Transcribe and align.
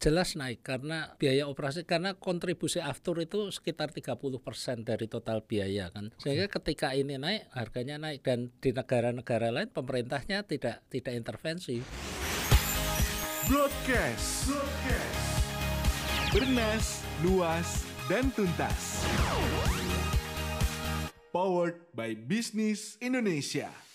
jelas 0.00 0.32
naik 0.32 0.64
karena 0.64 1.12
biaya 1.20 1.44
operasi 1.44 1.84
karena 1.84 2.16
kontribusi 2.16 2.80
aftur 2.80 3.20
itu 3.20 3.52
sekitar 3.52 3.92
30% 3.92 4.40
dari 4.88 5.06
total 5.06 5.44
biaya 5.44 5.92
kan. 5.92 6.16
Sehingga 6.16 6.48
ketika 6.48 6.96
ini 6.96 7.20
naik 7.20 7.52
harganya 7.52 8.00
naik 8.00 8.24
dan 8.24 8.48
di 8.64 8.72
negara-negara 8.72 9.52
lain 9.52 9.68
pemerintahnya 9.68 10.48
tidak 10.48 10.80
tidak 10.88 11.12
intervensi. 11.12 11.84
Broadcast. 13.44 14.48
Broadcast. 14.48 15.28
Bernas, 16.30 16.86
luas, 17.20 17.68
dan 18.08 18.32
tuntas. 18.32 19.04
Powered 21.34 21.76
by 21.92 22.16
Business 22.16 22.96
Indonesia. 23.04 23.89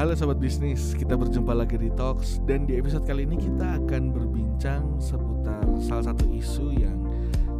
Halo 0.00 0.16
sobat 0.16 0.40
bisnis, 0.40 0.96
kita 0.96 1.12
berjumpa 1.12 1.52
lagi 1.52 1.76
di 1.76 1.92
Talks 1.92 2.40
dan 2.48 2.64
di 2.64 2.72
episode 2.80 3.04
kali 3.04 3.28
ini 3.28 3.36
kita 3.36 3.84
akan 3.84 4.16
berbincang 4.16 4.96
seputar 4.96 5.60
salah 5.76 6.08
satu 6.08 6.24
isu 6.24 6.72
yang 6.72 6.96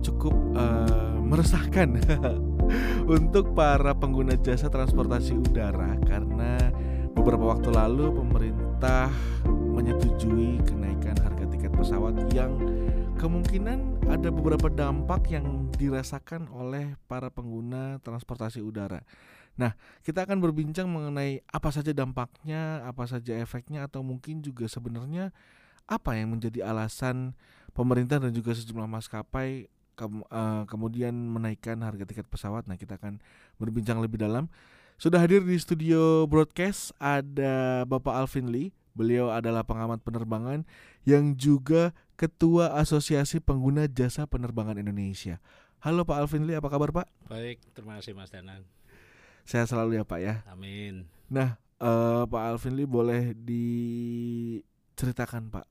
cukup 0.01 0.33
uh, 0.57 1.21
meresahkan 1.21 2.01
untuk 3.21 3.53
para 3.53 3.93
pengguna 3.93 4.41
jasa 4.41 4.73
transportasi 4.73 5.37
udara 5.37 6.01
karena 6.09 6.57
beberapa 7.13 7.45
waktu 7.45 7.77
lalu 7.77 8.09
pemerintah 8.09 9.13
menyetujui 9.45 10.65
kenaikan 10.65 11.21
harga 11.21 11.45
tiket 11.45 11.77
pesawat 11.77 12.25
yang 12.33 12.57
kemungkinan 13.21 14.09
ada 14.09 14.33
beberapa 14.33 14.73
dampak 14.73 15.29
yang 15.29 15.69
dirasakan 15.77 16.49
oleh 16.57 16.97
para 17.05 17.29
pengguna 17.29 18.01
transportasi 18.01 18.65
udara. 18.65 19.05
Nah, 19.59 19.75
kita 20.07 20.25
akan 20.25 20.39
berbincang 20.39 20.87
mengenai 20.87 21.43
apa 21.51 21.71
saja 21.75 21.91
dampaknya, 21.91 22.85
apa 22.87 23.05
saja 23.11 23.37
efeknya, 23.39 23.87
atau 23.87 24.01
mungkin 24.01 24.41
juga 24.41 24.71
sebenarnya 24.71 25.35
apa 25.91 26.15
yang 26.15 26.39
menjadi 26.39 26.71
alasan 26.71 27.35
pemerintah 27.75 28.23
dan 28.23 28.31
juga 28.31 28.55
sejumlah 28.55 28.87
maskapai 28.87 29.66
ke, 29.99 30.07
uh, 30.07 30.23
eh, 30.30 30.63
kemudian 30.71 31.13
menaikkan 31.13 31.77
harga 31.83 32.07
tiket 32.07 32.27
pesawat. 32.30 32.65
Nah, 32.71 32.80
kita 32.80 32.97
akan 32.97 33.21
berbincang 33.61 34.01
lebih 34.01 34.23
dalam. 34.23 34.49
Sudah 35.01 35.21
hadir 35.21 35.41
di 35.41 35.57
studio 35.57 36.29
broadcast 36.29 36.93
ada 37.01 37.85
Bapak 37.89 38.13
Alvin 38.17 38.52
Lee. 38.52 38.73
Beliau 38.93 39.33
adalah 39.33 39.65
pengamat 39.65 40.05
penerbangan 40.05 40.67
yang 41.09 41.33
juga 41.39 41.96
Ketua 42.21 42.77
Asosiasi 42.77 43.41
Pengguna 43.41 43.89
Jasa 43.89 44.29
Penerbangan 44.29 44.77
Indonesia. 44.77 45.41
Halo 45.80 46.05
Pak 46.05 46.21
Alvin 46.21 46.45
Lee, 46.45 46.61
apa 46.61 46.69
kabar 46.69 46.93
Pak? 46.93 47.07
Baik, 47.33 47.65
terima 47.73 47.96
kasih 47.96 48.13
Mas 48.13 48.29
Danan. 48.29 48.61
Sehat 49.51 49.66
selalu 49.66 49.98
ya 49.98 50.06
Pak 50.06 50.20
ya. 50.23 50.46
Amin. 50.46 51.10
Nah, 51.26 51.59
uh, 51.82 52.23
Pak 52.23 52.54
Alvin 52.54 52.79
Lee 52.79 52.87
boleh 52.87 53.34
diceritakan 53.34 55.51
Pak. 55.51 55.66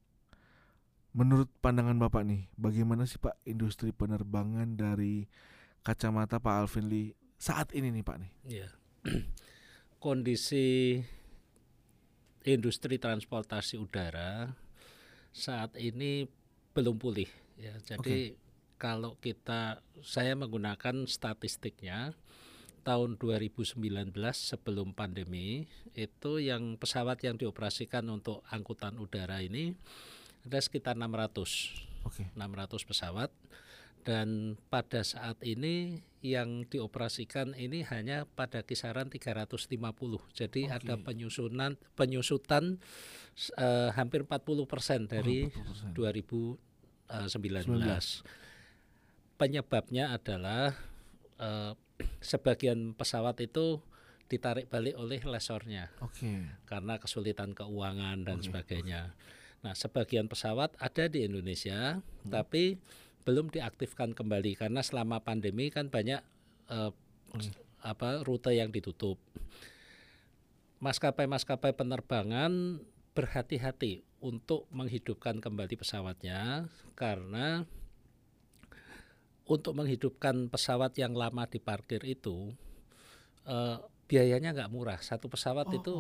Menurut 1.16 1.48
pandangan 1.64 1.96
Bapak 1.96 2.28
nih, 2.28 2.52
bagaimana 2.60 3.08
sih 3.08 3.24
Pak 3.24 3.40
industri 3.48 3.96
penerbangan 3.96 4.76
dari 4.76 5.32
kacamata 5.80 6.44
Pak 6.44 6.56
Alvin 6.60 6.92
Lee 6.92 7.16
saat 7.40 7.72
ini 7.72 7.88
nih 7.96 8.04
Pak 8.04 8.18
nih? 8.20 8.32
Iya. 8.52 8.68
Kondisi 10.04 11.00
industri 12.44 13.00
transportasi 13.00 13.80
udara 13.80 14.60
saat 15.32 15.80
ini 15.80 16.28
belum 16.76 17.00
pulih 17.00 17.32
ya. 17.56 17.80
Jadi 17.80 18.36
okay. 18.36 18.44
kalau 18.76 19.16
kita 19.24 19.80
saya 20.04 20.36
menggunakan 20.36 21.08
statistiknya 21.08 22.12
tahun 22.82 23.20
2019 23.20 23.78
sebelum 24.34 24.96
pandemi 24.96 25.68
itu 25.94 26.40
yang 26.40 26.80
pesawat 26.80 27.22
yang 27.22 27.36
dioperasikan 27.36 28.08
untuk 28.08 28.42
angkutan 28.50 28.98
udara 28.98 29.44
ini 29.44 29.76
ada 30.48 30.60
sekitar 30.60 30.96
600. 30.96 32.08
Okay. 32.08 32.26
600 32.34 32.90
pesawat 32.90 33.30
dan 34.08 34.56
pada 34.72 35.04
saat 35.04 35.36
ini 35.44 36.00
yang 36.24 36.68
dioperasikan 36.68 37.56
ini 37.56 37.84
hanya 37.88 38.28
pada 38.36 38.64
kisaran 38.64 39.12
350. 39.12 39.70
Jadi 40.36 40.68
okay. 40.68 40.76
ada 40.76 40.96
penyusunan 41.00 41.76
penyusutan 41.96 42.80
uh, 43.60 43.92
hampir 43.96 44.24
40% 44.24 45.12
dari 45.12 45.52
oh, 45.52 45.94
40%. 45.94 46.58
2019. 47.10 47.68
19. 47.68 49.40
Penyebabnya 49.40 50.12
adalah 50.12 50.76
uh, 51.40 51.72
sebagian 52.20 52.96
pesawat 52.96 53.40
itu 53.44 53.80
ditarik 54.30 54.70
balik 54.70 54.94
oleh 54.96 55.18
lesornya 55.26 55.90
okay. 56.00 56.46
karena 56.70 57.02
kesulitan 57.02 57.58
keuangan 57.58 58.22
dan 58.22 58.38
okay. 58.40 58.46
sebagainya. 58.46 59.18
Nah, 59.66 59.74
sebagian 59.76 60.30
pesawat 60.30 60.78
ada 60.80 61.10
di 61.12 61.26
Indonesia, 61.26 62.00
hmm. 62.00 62.32
tapi 62.32 62.80
belum 63.28 63.52
diaktifkan 63.52 64.16
kembali 64.16 64.56
karena 64.56 64.80
selama 64.80 65.20
pandemi 65.26 65.68
kan 65.74 65.92
banyak 65.92 66.22
uh, 66.72 66.94
hmm. 67.36 67.52
apa 67.84 68.24
rute 68.24 68.56
yang 68.56 68.72
ditutup. 68.72 69.20
Maskapai-maskapai 70.80 71.76
penerbangan 71.76 72.80
berhati-hati 73.12 74.08
untuk 74.24 74.64
menghidupkan 74.72 75.44
kembali 75.44 75.76
pesawatnya 75.76 76.72
karena 76.96 77.68
untuk 79.50 79.74
menghidupkan 79.74 80.46
pesawat 80.48 80.94
yang 81.02 81.18
lama 81.18 81.50
diparkir 81.50 82.06
itu 82.06 82.54
uh, 83.50 83.82
biayanya 84.06 84.54
nggak 84.54 84.72
murah. 84.72 85.02
Satu 85.02 85.26
pesawat 85.26 85.74
oh. 85.74 85.76
itu 85.76 85.96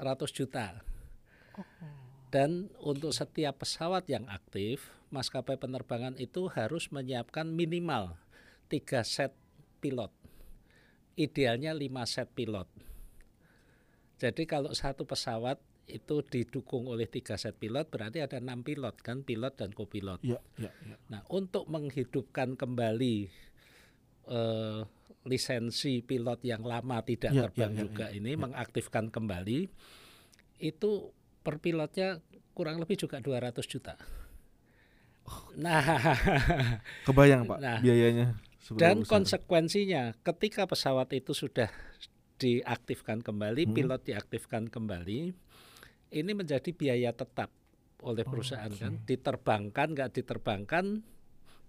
ratus 0.00 0.32
juta. 0.32 0.80
Oh. 1.60 1.64
Dan 2.32 2.72
untuk 2.80 3.12
setiap 3.12 3.62
pesawat 3.62 4.08
yang 4.08 4.24
aktif, 4.32 4.96
maskapai 5.12 5.60
penerbangan 5.60 6.16
itu 6.16 6.48
harus 6.50 6.88
menyiapkan 6.88 7.46
minimal 7.46 8.16
tiga 8.72 9.04
set 9.04 9.36
pilot. 9.78 10.10
Idealnya 11.20 11.76
lima 11.76 12.08
set 12.08 12.32
pilot. 12.32 12.68
Jadi 14.16 14.48
kalau 14.48 14.72
satu 14.72 15.04
pesawat 15.04 15.60
itu 15.86 16.22
didukung 16.26 16.90
oleh 16.90 17.06
tiga 17.06 17.38
set 17.38 17.54
pilot 17.62 17.86
berarti 17.86 18.18
ada 18.18 18.42
enam 18.42 18.66
pilot 18.66 18.98
kan 19.00 19.22
pilot 19.22 19.54
dan 19.54 19.70
kopilot. 19.70 20.18
Ya, 20.26 20.42
ya, 20.58 20.70
ya. 20.82 20.96
Nah 21.10 21.22
untuk 21.30 21.70
menghidupkan 21.70 22.58
kembali 22.58 23.30
uh, 24.26 24.82
lisensi 25.26 26.02
pilot 26.02 26.42
yang 26.42 26.62
lama 26.66 27.02
tidak 27.06 27.34
ya, 27.34 27.50
terbang 27.50 27.72
ya, 27.74 27.76
ya, 27.78 27.82
juga 27.86 28.06
ya, 28.10 28.18
ini 28.18 28.30
ya. 28.34 28.38
mengaktifkan 28.38 29.10
kembali 29.10 29.70
itu 30.62 30.90
per 31.42 31.62
pilotnya 31.62 32.18
kurang 32.56 32.82
lebih 32.82 32.96
juga 32.96 33.22
200 33.22 33.54
juta. 33.68 33.94
Oh. 35.26 35.50
Nah, 35.58 35.82
kebayang 37.06 37.44
pak 37.46 37.58
nah, 37.58 37.78
biayanya. 37.82 38.38
Dan 38.74 39.06
besar. 39.06 39.10
konsekuensinya 39.18 40.18
ketika 40.26 40.66
pesawat 40.66 41.14
itu 41.14 41.30
sudah 41.34 41.70
diaktifkan 42.36 43.22
kembali, 43.22 43.70
hmm. 43.70 43.74
pilot 43.74 44.00
diaktifkan 44.10 44.66
kembali, 44.66 45.34
ini 46.12 46.32
menjadi 46.32 46.70
biaya 46.70 47.10
tetap 47.10 47.50
oleh 48.04 48.22
oh, 48.22 48.28
perusahaan 48.28 48.70
oh, 48.70 48.76
okay. 48.76 48.82
kan 48.86 48.92
diterbangkan 49.08 49.88
nggak 49.96 50.10
diterbangkan 50.12 50.84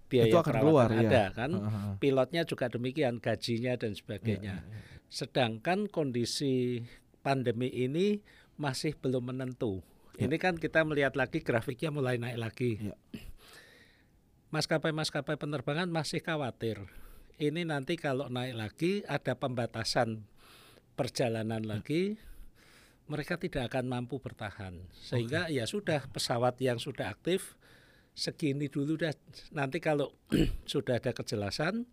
biaya 0.07 0.31
itu 0.31 0.37
akan 0.39 0.55
keluar 0.63 0.89
ya. 0.91 0.99
ada 1.03 1.23
kan 1.35 1.51
uh 1.55 1.61
-huh. 1.67 1.93
pilotnya 1.99 2.43
juga 2.47 2.71
demikian 2.71 3.19
gajinya 3.19 3.75
dan 3.75 3.91
sebagainya 3.95 4.63
yeah, 4.63 4.71
yeah, 4.71 4.79
yeah. 4.79 5.07
sedangkan 5.11 5.91
kondisi 5.91 6.83
pandemi 7.19 7.67
ini 7.67 8.23
masih 8.55 8.95
belum 8.95 9.35
menentu 9.35 9.83
yeah. 10.15 10.27
ini 10.27 10.35
kan 10.39 10.55
kita 10.55 10.83
melihat 10.87 11.15
lagi 11.19 11.43
grafiknya 11.43 11.91
mulai 11.91 12.15
naik 12.19 12.39
lagi 12.39 12.71
yeah. 12.79 12.97
maskapai-maskapai 14.55 15.35
penerbangan 15.35 15.91
masih 15.91 16.23
khawatir 16.23 16.87
ini 17.37 17.67
nanti 17.67 17.99
kalau 17.99 18.31
naik 18.31 18.55
lagi 18.55 18.91
ada 19.05 19.35
pembatasan 19.35 20.23
perjalanan 20.95 21.61
yeah. 21.61 21.75
Mereka 23.07 23.40
tidak 23.40 23.72
akan 23.72 23.88
mampu 23.88 24.19
bertahan 24.19 24.75
sehingga 24.91 25.47
okay. 25.47 25.59
ya 25.59 25.66
sudah 25.66 26.03
pesawat 26.11 26.59
yang 26.59 26.78
sudah 26.78 27.11
aktif 27.11 27.55
segini 28.11 28.67
dulu 28.67 28.99
dah 28.99 29.14
nanti 29.55 29.79
kalau 29.79 30.11
sudah 30.72 30.99
ada 30.99 31.16
kejelasan 31.16 31.87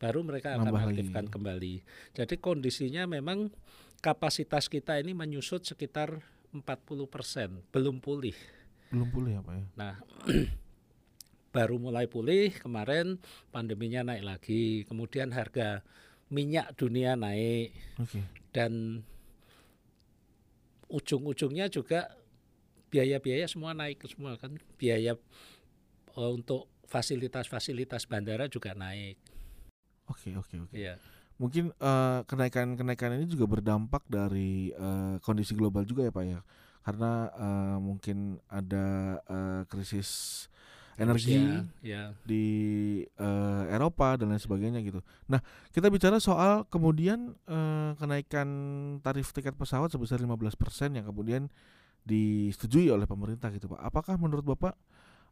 baru 0.00 0.24
mereka 0.24 0.56
akan 0.56 0.70
Nambah 0.70 0.84
aktifkan 0.94 1.24
lagi. 1.26 1.34
kembali 1.34 1.74
jadi 2.14 2.34
kondisinya 2.38 3.04
memang 3.10 3.50
kapasitas 4.00 4.70
kita 4.70 4.96
ini 5.02 5.12
menyusut 5.12 5.66
sekitar 5.66 6.22
40% 6.54 7.70
belum 7.74 7.98
pulih 7.98 8.36
belum 8.94 9.08
pulih 9.10 9.42
apa 9.42 9.50
ya 9.58 9.64
nah 9.74 9.94
baru 11.54 11.82
mulai 11.82 12.06
pulih 12.06 12.54
kemarin 12.62 13.18
pandeminya 13.50 14.14
naik 14.14 14.22
lagi 14.22 14.62
kemudian 14.86 15.34
harga 15.34 15.82
minyak 16.30 16.78
dunia 16.78 17.18
naik 17.18 17.74
okay. 17.98 18.22
dan 18.54 19.02
ujung-ujungnya 20.90 21.70
juga 21.70 22.10
biaya-biaya 22.90 23.46
semua 23.46 23.70
naik 23.70 24.02
semua 24.10 24.34
kan 24.34 24.58
biaya 24.74 25.14
uh, 26.18 26.30
untuk 26.34 26.66
fasilitas-fasilitas 26.90 28.10
bandara 28.10 28.50
juga 28.50 28.74
naik. 28.74 29.14
Oke 30.10 30.34
oke 30.34 30.66
oke. 30.66 30.74
Ya. 30.74 30.98
Mungkin 31.38 31.72
uh, 31.78 32.26
kenaikan 32.26 32.74
kenaikan 32.74 33.16
ini 33.16 33.30
juga 33.30 33.46
berdampak 33.46 34.02
dari 34.10 34.74
uh, 34.74 35.16
kondisi 35.22 35.54
global 35.54 35.86
juga 35.86 36.04
ya 36.04 36.12
pak 36.12 36.26
ya. 36.26 36.40
karena 36.80 37.28
uh, 37.36 37.76
mungkin 37.76 38.40
ada 38.48 39.20
uh, 39.28 39.62
krisis 39.68 40.48
energi 40.98 41.36
Ya, 41.36 41.62
ya. 41.82 42.02
di 42.26 42.44
uh, 43.20 43.64
Eropa 43.70 44.18
dan 44.18 44.34
lain 44.34 44.42
sebagainya 44.42 44.80
gitu. 44.82 45.00
Nah, 45.30 45.38
kita 45.70 45.86
bicara 45.92 46.18
soal 46.18 46.66
kemudian 46.66 47.38
uh, 47.46 47.94
kenaikan 47.96 48.48
tarif 49.04 49.30
tiket 49.30 49.54
pesawat 49.54 49.92
sebesar 49.94 50.18
15% 50.18 50.50
yang 50.96 51.06
kemudian 51.06 51.46
disetujui 52.02 52.90
oleh 52.90 53.04
pemerintah 53.04 53.52
gitu, 53.54 53.70
Pak. 53.70 53.80
Apakah 53.80 54.14
menurut 54.16 54.44
Bapak 54.44 54.74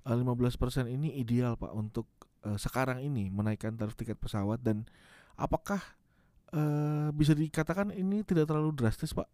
uh, 0.06 0.16
15% 0.16 0.88
ini 0.88 1.18
ideal, 1.18 1.56
Pak, 1.56 1.72
untuk 1.74 2.06
uh, 2.44 2.56
sekarang 2.60 3.02
ini 3.02 3.32
menaikkan 3.32 3.74
tarif 3.74 3.96
tiket 3.98 4.20
pesawat 4.20 4.62
dan 4.62 4.86
apakah 5.34 5.80
uh, 6.52 7.10
bisa 7.12 7.32
dikatakan 7.34 7.92
ini 7.92 8.22
tidak 8.22 8.48
terlalu 8.48 8.72
drastis, 8.76 9.12
Pak? 9.12 9.28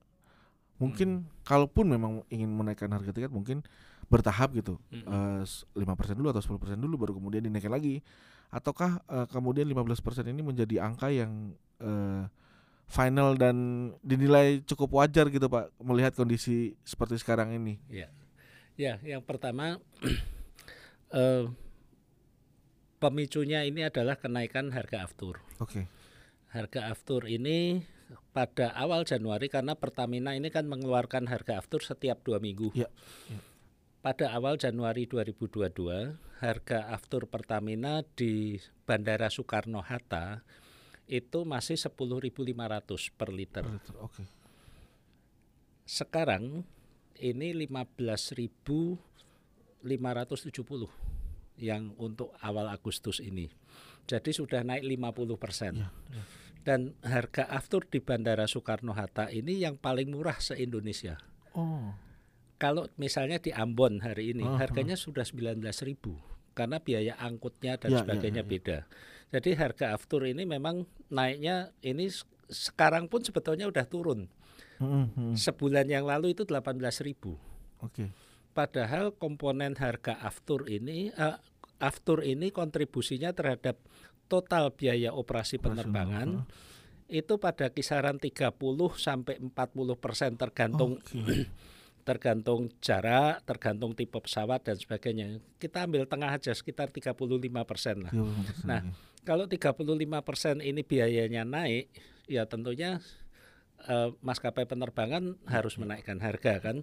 Mungkin 0.82 1.22
hmm. 1.22 1.46
kalaupun 1.46 1.86
memang 1.86 2.12
ingin 2.34 2.50
menaikkan 2.50 2.90
harga 2.90 3.14
tiket 3.14 3.30
mungkin 3.30 3.62
bertahap 4.08 4.54
gitu. 4.56 4.80
Lima 5.74 5.94
persen 5.94 6.14
dulu 6.16 6.30
atau 6.30 6.42
10% 6.42 6.78
dulu 6.78 6.94
baru 7.00 7.12
kemudian 7.16 7.42
dinaikkan 7.44 7.72
lagi. 7.72 8.04
Ataukah 8.54 9.02
uh, 9.10 9.26
kemudian 9.26 9.66
15% 9.66 10.30
ini 10.30 10.38
menjadi 10.38 10.86
angka 10.86 11.10
yang 11.10 11.58
uh, 11.82 12.30
final 12.86 13.34
dan 13.34 13.56
dinilai 14.04 14.62
cukup 14.62 15.02
wajar 15.02 15.26
gitu 15.32 15.48
Pak 15.48 15.72
melihat 15.82 16.12
kondisi 16.14 16.78
seperti 16.86 17.18
sekarang 17.18 17.56
ini? 17.56 17.80
Ya 17.90 18.12
ya 18.74 18.98
yang 19.02 19.22
pertama 19.22 19.78
uh, 21.10 21.44
pemicunya 23.02 23.66
ini 23.66 23.86
adalah 23.86 24.18
kenaikan 24.18 24.70
harga 24.70 25.02
aftur. 25.06 25.42
Oke. 25.58 25.82
Okay. 25.82 25.86
harga 26.54 26.86
aftur 26.94 27.26
ini 27.26 27.82
pada 28.30 28.70
awal 28.78 29.02
Januari 29.02 29.50
karena 29.50 29.74
Pertamina 29.74 30.38
ini 30.38 30.54
kan 30.54 30.70
mengeluarkan 30.70 31.26
harga 31.26 31.58
aftur 31.58 31.82
setiap 31.82 32.22
dua 32.22 32.38
minggu. 32.38 32.70
Ya, 32.78 32.86
ya 33.26 33.53
pada 34.04 34.36
awal 34.36 34.60
Januari 34.60 35.08
2022, 35.08 36.44
harga 36.44 36.92
aftur 36.92 37.24
Pertamina 37.24 38.04
di 38.04 38.60
Bandara 38.84 39.32
Soekarno 39.32 39.80
Hatta 39.80 40.44
itu 41.08 41.48
masih 41.48 41.80
10.500 41.80 42.36
per 43.16 43.32
liter. 43.32 43.64
Okay. 43.64 44.28
Sekarang 45.88 46.68
ini 47.16 47.56
15.570 47.64 49.88
yang 51.64 51.96
untuk 51.96 52.36
awal 52.44 52.68
Agustus 52.68 53.24
ini. 53.24 53.48
Jadi 54.04 54.36
sudah 54.36 54.68
naik 54.68 54.84
50 54.84 55.32
persen. 55.40 55.80
Ya, 55.80 55.88
ya. 56.12 56.24
Dan 56.60 56.92
harga 57.00 57.48
aftur 57.48 57.88
di 57.88 58.04
Bandara 58.04 58.44
Soekarno 58.44 58.92
Hatta 58.92 59.32
ini 59.32 59.64
yang 59.64 59.80
paling 59.80 60.12
murah 60.12 60.36
se-Indonesia. 60.36 61.16
Oh 61.56 62.03
kalau 62.64 62.88
misalnya 62.96 63.36
di 63.36 63.52
Ambon 63.52 64.00
hari 64.00 64.32
ini 64.32 64.40
uh 64.40 64.56
-huh. 64.56 64.58
harganya 64.64 64.96
sudah 64.96 65.20
19.000 65.20 66.00
karena 66.56 66.80
biaya 66.80 67.12
angkutnya 67.20 67.76
dan 67.76 67.92
ya, 67.92 68.00
ya 68.00 68.00
sebagainya 68.00 68.40
ya, 68.40 68.46
ya. 68.48 68.52
beda. 68.56 68.78
Jadi 69.36 69.50
harga 69.52 69.86
aftur 69.92 70.24
ini 70.24 70.48
memang 70.48 70.88
naiknya 71.12 71.76
ini 71.84 72.08
sekarang 72.48 73.12
pun 73.12 73.20
sebetulnya 73.20 73.68
udah 73.68 73.84
turun. 73.84 74.32
Uh 74.80 75.04
-huh. 75.04 75.36
Sebulan 75.36 75.92
yang 75.92 76.08
lalu 76.08 76.32
itu 76.32 76.48
18.000. 76.48 76.64
Oke. 76.64 77.36
Okay. 77.84 78.08
Padahal 78.56 79.12
komponen 79.12 79.76
harga 79.76 80.16
aftur 80.24 80.64
ini 80.64 81.12
uh, 81.20 81.36
aftur 81.84 82.24
ini 82.24 82.48
kontribusinya 82.48 83.36
terhadap 83.36 83.76
total 84.24 84.72
biaya 84.72 85.12
operasi 85.12 85.60
penerbangan 85.60 86.48
itu 87.12 87.36
pada 87.36 87.68
kisaran 87.68 88.16
30 88.16 88.56
sampai 88.96 89.36
40 89.36 89.52
persen 90.00 90.40
tergantung 90.40 90.96
okay. 90.96 91.44
Tergantung 92.04 92.68
jarak, 92.84 93.40
tergantung 93.48 93.96
tipe 93.96 94.20
pesawat 94.20 94.60
dan 94.60 94.76
sebagainya. 94.76 95.40
Kita 95.56 95.88
ambil 95.88 96.04
tengah 96.04 96.30
aja 96.36 96.52
sekitar 96.52 96.92
35 96.92 97.16
persen 97.64 98.04
lah. 98.04 98.12
Nah, 98.68 98.84
kalau 99.24 99.48
35 99.48 99.80
persen 100.20 100.60
ini 100.60 100.84
biayanya 100.84 101.48
naik, 101.48 101.88
ya 102.28 102.44
tentunya 102.44 103.00
uh, 103.88 104.12
maskapai 104.20 104.68
penerbangan 104.68 105.40
harus 105.48 105.80
menaikkan 105.80 106.20
harga 106.20 106.60
kan. 106.60 106.76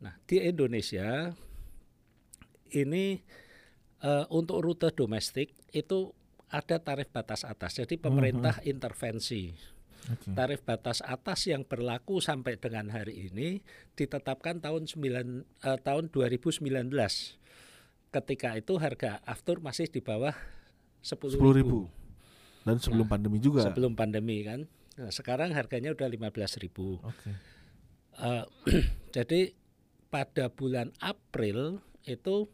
Nah, 0.00 0.16
di 0.24 0.40
Indonesia 0.40 1.36
ini 2.72 3.20
uh, 4.00 4.24
untuk 4.32 4.64
rute 4.64 4.88
domestik 4.96 5.52
itu 5.76 6.16
ada 6.50 6.80
tarif 6.80 7.12
batas 7.12 7.44
atas. 7.44 7.78
Jadi 7.78 8.00
pemerintah 8.00 8.58
uh 8.58 8.62
-huh. 8.64 8.70
intervensi 8.72 9.52
Okay. 10.00 10.32
Tarif 10.32 10.60
batas 10.64 11.04
atas 11.04 11.46
yang 11.46 11.62
berlaku 11.62 12.18
sampai 12.18 12.56
dengan 12.56 12.88
hari 12.90 13.30
ini 13.30 13.60
ditetapkan 13.94 14.58
tahun 14.58 14.88
9 14.88 14.96
uh, 14.96 15.76
eh, 15.76 15.78
tahun 15.80 16.08
2019. 16.08 16.64
Ketika 18.10 18.48
itu 18.58 18.74
harga 18.80 19.22
aftur 19.22 19.62
masih 19.62 19.86
di 19.86 20.02
bawah 20.02 20.34
10.000. 21.04 21.36
10 21.38 21.60
ribu. 21.60 21.86
Dan 22.64 22.76
sebelum 22.76 23.06
nah, 23.08 23.12
pandemi 23.16 23.38
juga. 23.38 23.64
Sebelum 23.64 23.92
pandemi 23.96 24.42
kan. 24.44 24.66
Nah, 25.00 25.10
sekarang 25.14 25.54
harganya 25.56 25.94
udah 25.94 26.08
15.000. 26.10 26.66
Okay. 27.00 27.34
Uh, 28.20 28.44
jadi 29.16 29.54
pada 30.10 30.50
bulan 30.50 30.90
April 30.98 31.80
itu 32.04 32.50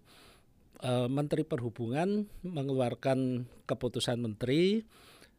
uh, 0.84 1.08
Menteri 1.08 1.42
Perhubungan 1.42 2.28
mengeluarkan 2.44 3.48
keputusan 3.64 4.20
menteri 4.20 4.84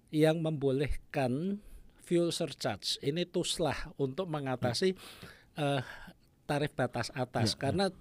yang 0.09 0.41
membolehkan 0.41 1.61
fuel 2.07 2.31
surcharge 2.31 2.95
ini 3.03 3.27
tuslah 3.27 3.75
untuk 3.99 4.31
mengatasi 4.31 4.95
uh, 5.59 5.83
tarif 6.47 6.71
batas 6.71 7.11
atas 7.11 7.51
ya, 7.51 7.55
ya. 7.55 7.59
karena 7.59 7.85
ya. 7.91 7.95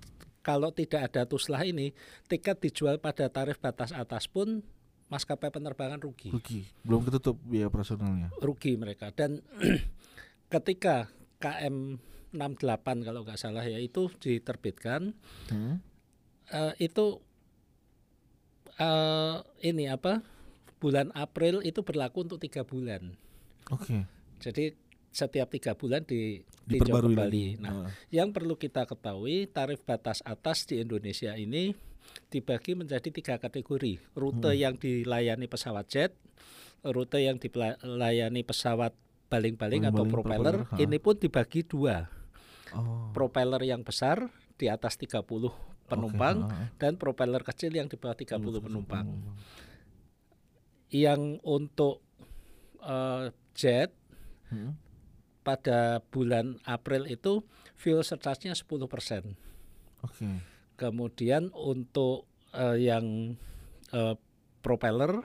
kalau 0.47 0.71
tidak 0.71 1.11
ada 1.11 1.27
tuslah 1.27 1.67
ini 1.67 1.91
tiket 2.31 2.63
dijual 2.63 3.03
pada 3.03 3.27
tarif 3.27 3.59
batas 3.59 3.91
atas 3.91 4.31
pun 4.31 4.63
maskapai 5.11 5.51
penerbangan 5.51 5.99
rugi. 6.03 6.31
Rugi. 6.31 6.67
Belum 6.87 7.03
ketutup 7.03 7.39
biaya 7.43 7.67
operasionalnya. 7.67 8.31
Rugi 8.39 8.79
mereka 8.79 9.11
dan 9.11 9.43
ketika 10.55 11.11
KM 11.43 11.99
68 12.31 13.07
kalau 13.07 13.27
nggak 13.27 13.39
salah 13.39 13.65
ya 13.67 13.79
itu 13.81 14.11
diterbitkan 14.19 15.15
hmm. 15.51 15.75
uh, 16.53 16.75
itu 16.79 17.23
uh, 18.79 19.41
ini 19.63 19.89
apa 19.89 20.21
bulan 20.83 21.11
April 21.17 21.65
itu 21.65 21.83
berlaku 21.83 22.27
untuk 22.27 22.39
tiga 22.39 22.63
bulan. 22.63 23.17
Oke. 23.73 23.83
Okay. 23.83 24.03
Jadi 24.43 24.65
setiap 25.17 25.49
tiga 25.49 25.73
bulan 25.73 26.05
di 26.05 26.45
diperbarui 26.69 27.17
kembali. 27.17 27.45
Nah, 27.63 27.73
uh. 27.87 27.91
yang 28.13 28.37
perlu 28.37 28.61
kita 28.61 28.85
ketahui 28.85 29.49
tarif 29.49 29.81
batas 29.87 30.21
atas 30.27 30.69
di 30.69 30.83
Indonesia 30.85 31.33
ini 31.39 31.73
dibagi 32.29 32.77
menjadi 32.77 33.09
tiga 33.09 33.41
kategori. 33.41 33.99
Rute 34.13 34.53
hmm. 34.53 34.61
yang 34.61 34.75
dilayani 34.77 35.47
pesawat 35.49 35.87
jet, 35.89 36.13
rute 36.85 37.23
yang 37.23 37.41
dilayani 37.41 38.43
pesawat 38.45 38.93
baling-baling 39.27 39.91
atau 39.91 40.07
propeller, 40.07 40.63
propeller 40.69 40.83
ini 40.83 40.97
pun 41.03 41.15
dibagi 41.19 41.67
dua. 41.67 42.07
Oh. 42.75 43.11
Propeller 43.11 43.63
yang 43.63 43.83
besar 43.87 44.31
di 44.59 44.67
atas 44.67 44.99
30 44.99 45.23
penumpang 45.87 46.51
okay. 46.51 46.67
dan 46.83 46.99
propeller 46.99 47.43
kecil 47.47 47.71
yang 47.71 47.87
di 47.87 47.95
bawah 47.95 48.19
30 48.19 48.43
penumpang. 48.43 49.07
Yang 50.91 51.43
untuk 51.43 52.06
uh, 52.87 53.35
jet 53.53 53.91
hmm. 54.55 54.73
pada 55.43 56.01
bulan 56.15 56.63
April 56.63 57.11
itu 57.11 57.43
fuel 57.75 58.07
surcharge-nya 58.07 58.55
10%. 58.55 58.65
Oke. 58.71 58.95
Okay. 60.07 60.37
Kemudian 60.77 61.51
untuk 61.53 62.31
uh, 62.55 62.79
yang 62.79 63.37
uh, 63.91 64.15
propeller 64.63 65.25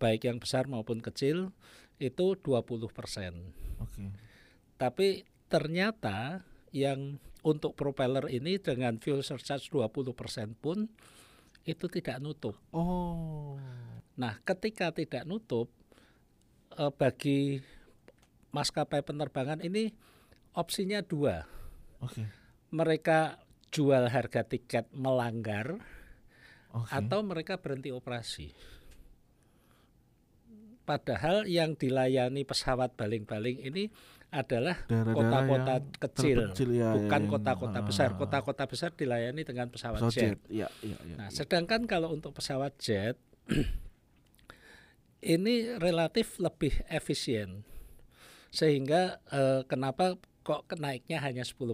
baik 0.00 0.26
yang 0.26 0.42
besar 0.42 0.66
maupun 0.66 1.00
kecil 1.00 1.52
itu 2.00 2.36
20%. 2.40 2.42
Oke. 2.42 3.04
Okay. 3.84 4.08
Tapi 4.80 5.08
ternyata 5.46 6.42
yang 6.74 7.22
untuk 7.46 7.76
propeller 7.78 8.26
ini 8.32 8.58
dengan 8.58 8.98
fuel 8.98 9.22
surcharge 9.22 9.70
20% 9.70 10.16
pun 10.58 10.88
itu 11.64 11.86
tidak 11.88 12.20
nutup. 12.20 12.56
Oh. 12.72 13.56
Nah, 14.16 14.40
ketika 14.44 14.92
tidak 14.92 15.24
nutup, 15.24 15.72
uh, 16.78 16.92
bagi 16.94 17.58
maskapai 18.54 19.02
penerbangan 19.02 19.62
ini 19.62 19.90
opsinya 20.54 21.02
dua. 21.02 21.42
Okay. 22.02 22.26
Mereka 22.74 23.42
jual 23.74 24.06
harga 24.06 24.46
tiket 24.46 24.86
melanggar 24.94 25.82
okay. 26.70 26.94
atau 26.94 27.26
mereka 27.26 27.58
berhenti 27.58 27.90
operasi. 27.90 28.54
Padahal 30.84 31.48
yang 31.48 31.74
dilayani 31.74 32.44
pesawat 32.44 32.92
baling-baling 32.94 33.56
ini 33.64 33.88
adalah 34.34 34.84
kota-kota 34.90 35.74
kecil, 35.96 36.52
ya, 36.74 36.90
bukan 36.98 37.22
ya, 37.24 37.30
kota-kota 37.30 37.78
ya, 37.80 37.86
besar. 37.86 38.08
Kota-kota 38.18 38.64
besar 38.66 38.90
dilayani 38.92 39.46
dengan 39.46 39.70
pesawat, 39.70 40.02
pesawat 40.02 40.12
jet. 40.12 40.36
jet. 40.36 40.38
Ya, 40.50 40.68
ya, 40.82 40.98
ya, 41.06 41.14
nah, 41.16 41.28
ya. 41.30 41.38
sedangkan 41.38 41.86
kalau 41.86 42.10
untuk 42.12 42.34
pesawat 42.34 42.74
jet 42.82 43.16
ini 45.24 45.80
relatif 45.80 46.36
lebih 46.36 46.84
efisien 46.92 47.64
sehingga 48.54 49.18
eh, 49.32 49.66
kenapa 49.66 50.20
kok 50.44 50.68
kenaiknya 50.68 51.24
hanya 51.24 51.42
10%. 51.42 51.64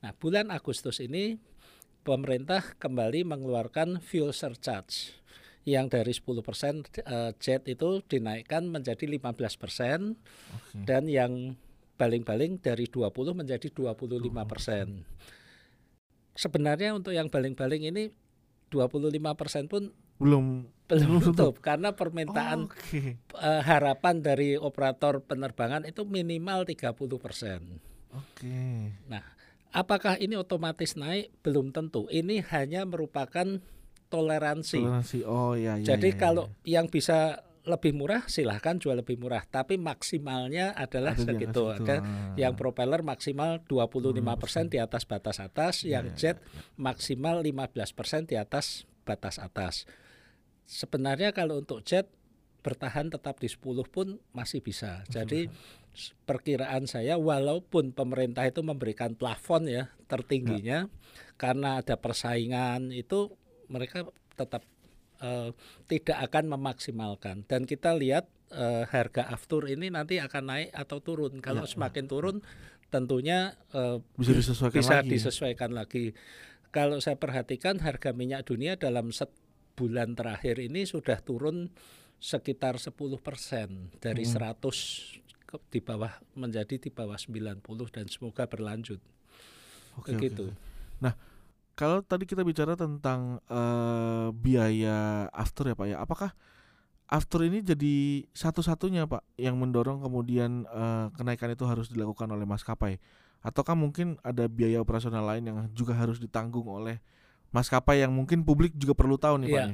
Nah, 0.00 0.12
bulan 0.16 0.54
Agustus 0.54 1.02
ini 1.02 1.36
pemerintah 2.06 2.78
kembali 2.78 3.26
mengeluarkan 3.26 3.98
fuel 3.98 4.30
surcharge 4.30 5.18
yang 5.62 5.86
dari 5.86 6.10
10% 6.10 6.26
uh, 7.06 7.30
jet 7.38 7.62
itu 7.70 8.02
dinaikkan 8.02 8.66
menjadi 8.66 9.06
15% 9.06 9.30
okay. 9.46 10.82
dan 10.82 11.06
yang 11.06 11.54
baling-baling 11.94 12.58
dari 12.58 12.90
20 12.90 13.14
menjadi 13.30 13.70
25%. 13.70 14.26
Sebenarnya 16.34 16.98
untuk 16.98 17.14
yang 17.14 17.30
baling-baling 17.30 17.94
ini 17.94 18.10
25% 18.74 19.70
pun 19.70 19.94
belum 20.22 20.46
belum 20.92 21.24
tutup 21.24 21.58
karena 21.64 21.96
permintaan 21.96 22.68
oh, 22.68 22.72
okay. 22.72 23.16
uh, 23.38 23.64
harapan 23.64 24.20
dari 24.20 24.60
operator 24.60 25.24
penerbangan 25.24 25.88
itu 25.88 26.04
minimal 26.04 26.68
30%. 26.68 26.92
Oke. 26.92 27.64
Okay. 28.12 28.92
Nah, 29.08 29.24
apakah 29.72 30.20
ini 30.20 30.36
otomatis 30.36 31.00
naik? 31.00 31.32
Belum 31.40 31.72
tentu. 31.72 32.04
Ini 32.12 32.44
hanya 32.52 32.84
merupakan 32.84 33.60
toleransi. 34.12 34.84
Toleransi. 34.84 35.18
Oh 35.24 35.56
ya 35.56 35.80
ya. 35.80 35.96
Jadi 35.96 36.12
ya, 36.12 36.16
ya, 36.16 36.20
kalau 36.20 36.44
ya. 36.60 36.80
yang 36.80 36.86
bisa 36.92 37.40
lebih 37.62 37.94
murah 37.94 38.26
silahkan 38.26 38.74
jual 38.74 38.98
lebih 38.98 39.22
murah 39.22 39.46
tapi 39.46 39.78
maksimalnya 39.78 40.74
adalah 40.74 41.14
Ada 41.14 41.30
segitu 41.30 41.70
kan 41.86 42.02
yang 42.34 42.58
propeller 42.58 43.06
maksimal 43.06 43.62
25% 43.70 44.18
persen 44.34 44.66
di 44.66 44.82
atas 44.82 45.06
batas 45.06 45.38
atas 45.38 45.86
ya, 45.86 46.02
yang 46.02 46.10
ya, 46.10 46.18
jet 46.18 46.36
ya, 46.42 46.58
ya. 46.58 46.74
maksimal 46.74 47.38
15% 47.38 48.34
di 48.34 48.34
atas 48.34 48.82
batas 49.06 49.38
atas 49.38 49.86
sebenarnya 50.66 51.34
kalau 51.34 51.60
untuk 51.60 51.82
jet 51.84 52.08
bertahan 52.62 53.10
tetap 53.10 53.42
di 53.42 53.50
10 53.50 53.58
pun 53.90 54.22
masih 54.30 54.62
bisa. 54.62 55.02
Jadi 55.10 55.50
perkiraan 56.24 56.88
saya 56.88 57.20
walaupun 57.20 57.92
pemerintah 57.92 58.48
itu 58.48 58.64
memberikan 58.64 59.12
plafon 59.12 59.68
ya 59.68 59.92
tertingginya 60.08 60.88
ya. 60.88 61.36
karena 61.36 61.84
ada 61.84 62.00
persaingan 62.00 62.94
itu 62.96 63.28
mereka 63.68 64.08
tetap 64.32 64.64
uh, 65.20 65.50
tidak 65.90 66.18
akan 66.30 66.56
memaksimalkan. 66.56 67.44
Dan 67.44 67.68
kita 67.68 67.92
lihat 67.98 68.30
uh, 68.54 68.88
harga 68.88 69.28
aftur 69.28 69.68
ini 69.68 69.90
nanti 69.90 70.22
akan 70.22 70.44
naik 70.48 70.70
atau 70.72 71.02
turun. 71.02 71.42
Kalau 71.44 71.66
ya, 71.66 71.70
semakin 71.70 72.06
turun 72.06 72.36
tentunya 72.92 73.56
uh, 73.72 74.00
bisa 74.16 74.32
disesuaikan 74.36 74.76
bisa 74.80 74.96
lagi. 75.00 75.10
disesuaikan 75.10 75.70
lagi. 75.72 76.04
Kalau 76.72 77.04
saya 77.04 77.20
perhatikan 77.20 77.80
harga 77.84 78.16
minyak 78.16 78.48
dunia 78.48 78.80
dalam 78.80 79.12
bulan 79.72 80.12
terakhir 80.12 80.60
ini 80.60 80.84
sudah 80.84 81.18
turun 81.20 81.72
sekitar 82.22 82.78
10% 82.78 82.94
dari 83.98 84.24
hmm. 84.24 84.34
100 84.38 84.62
ke, 85.42 85.56
di 85.74 85.80
bawah 85.82 86.12
menjadi 86.38 86.78
di 86.78 86.88
bawah 86.88 87.18
90 87.18 87.60
dan 87.90 88.06
semoga 88.06 88.46
berlanjut. 88.46 89.02
Oke, 89.98 90.14
Begitu. 90.16 90.54
Oke. 90.54 90.56
Nah, 91.02 91.18
kalau 91.74 92.00
tadi 92.06 92.24
kita 92.24 92.46
bicara 92.46 92.78
tentang 92.78 93.42
uh, 93.50 94.30
biaya 94.32 95.26
after 95.34 95.66
ya 95.66 95.74
Pak 95.74 95.86
ya, 95.90 95.96
apakah 95.98 96.30
after 97.10 97.42
ini 97.42 97.60
jadi 97.60 98.24
satu-satunya 98.32 99.10
Pak 99.10 99.26
yang 99.36 99.58
mendorong 99.58 100.00
kemudian 100.00 100.64
uh, 100.70 101.10
kenaikan 101.18 101.50
itu 101.50 101.66
harus 101.66 101.90
dilakukan 101.90 102.30
oleh 102.30 102.46
maskapai? 102.46 103.02
Ataukah 103.42 103.74
mungkin 103.74 104.22
ada 104.22 104.46
biaya 104.46 104.78
operasional 104.78 105.26
lain 105.26 105.50
yang 105.50 105.58
juga 105.74 105.98
harus 105.98 106.22
ditanggung 106.22 106.70
oleh 106.70 107.02
maskapai 107.52 108.02
yang 108.02 108.12
mungkin 108.12 108.42
publik 108.42 108.74
juga 108.74 108.96
perlu 108.96 109.20
tahu 109.20 109.44
nih 109.44 109.48
ya, 109.48 109.54
Pak? 109.54 109.68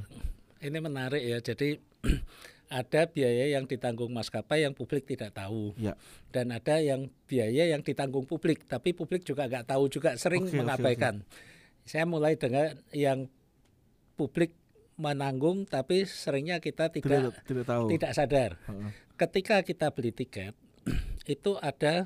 Ini 0.59 0.79
menarik 0.83 1.23
ya. 1.23 1.39
Jadi 1.39 1.79
ada 2.83 3.09
biaya 3.09 3.57
yang 3.57 3.65
ditanggung 3.65 4.13
maskapai 4.13 4.67
yang 4.67 4.77
publik 4.77 5.09
tidak 5.09 5.33
tahu 5.33 5.73
ya. 5.81 5.97
dan 6.29 6.53
ada 6.53 6.77
yang 6.77 7.09
biaya 7.25 7.65
yang 7.73 7.81
ditanggung 7.81 8.29
publik 8.29 8.69
tapi 8.69 8.93
publik 8.93 9.25
juga 9.25 9.49
nggak 9.49 9.73
tahu 9.73 9.89
juga 9.89 10.21
sering 10.21 10.45
okay, 10.45 10.59
mengabaikan. 10.61 11.25
Okay, 11.25 11.33
okay 11.33 11.57
saya 11.89 12.05
mulai 12.05 12.37
dengan 12.37 12.77
yang 12.93 13.25
publik 14.21 14.53
menanggung 15.01 15.65
tapi 15.65 16.05
seringnya 16.05 16.61
kita 16.61 16.93
tidak 16.93 17.33
tidak, 17.33 17.47
tidak, 17.49 17.65
tahu. 17.65 17.85
tidak 17.89 18.13
sadar. 18.13 18.51
Uh-uh. 18.69 18.93
Ketika 19.17 19.65
kita 19.65 19.89
beli 19.97 20.13
tiket 20.13 20.53
itu 21.35 21.57
ada 21.57 22.05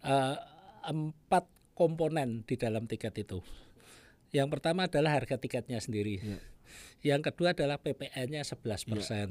uh, 0.00 0.36
empat 0.88 1.44
komponen 1.76 2.40
di 2.48 2.56
dalam 2.56 2.88
tiket 2.88 3.20
itu. 3.20 3.44
Yang 4.34 4.48
pertama 4.58 4.90
adalah 4.90 5.18
harga 5.18 5.38
tiketnya 5.38 5.78
sendiri. 5.78 6.18
Yeah. 6.18 6.42
Yang 7.14 7.32
kedua 7.32 7.54
adalah 7.54 7.78
PPN-nya 7.78 8.42
11%. 8.42 8.90
Yeah. 8.90 9.28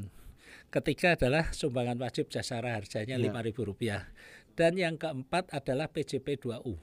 Ketiga 0.72 1.20
adalah 1.20 1.52
sumbangan 1.52 2.00
wajib 2.00 2.32
jasara 2.32 2.75
harganya 2.75 3.20
yeah. 3.20 3.32
Rp5.000. 3.32 3.82
Dan 4.56 4.80
yang 4.80 4.96
keempat 4.96 5.52
adalah 5.52 5.92
PJP 5.92 6.40
2U. 6.40 6.74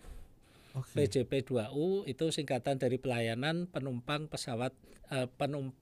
Okay. 0.72 1.04
PJP 1.04 1.52
2U 1.52 2.08
itu 2.08 2.32
singkatan 2.32 2.80
dari 2.80 2.96
pelayanan 2.96 3.68
penumpang 3.68 4.28
pesawat 4.28 4.72
uh, 5.12 5.28
penum, 5.36 5.72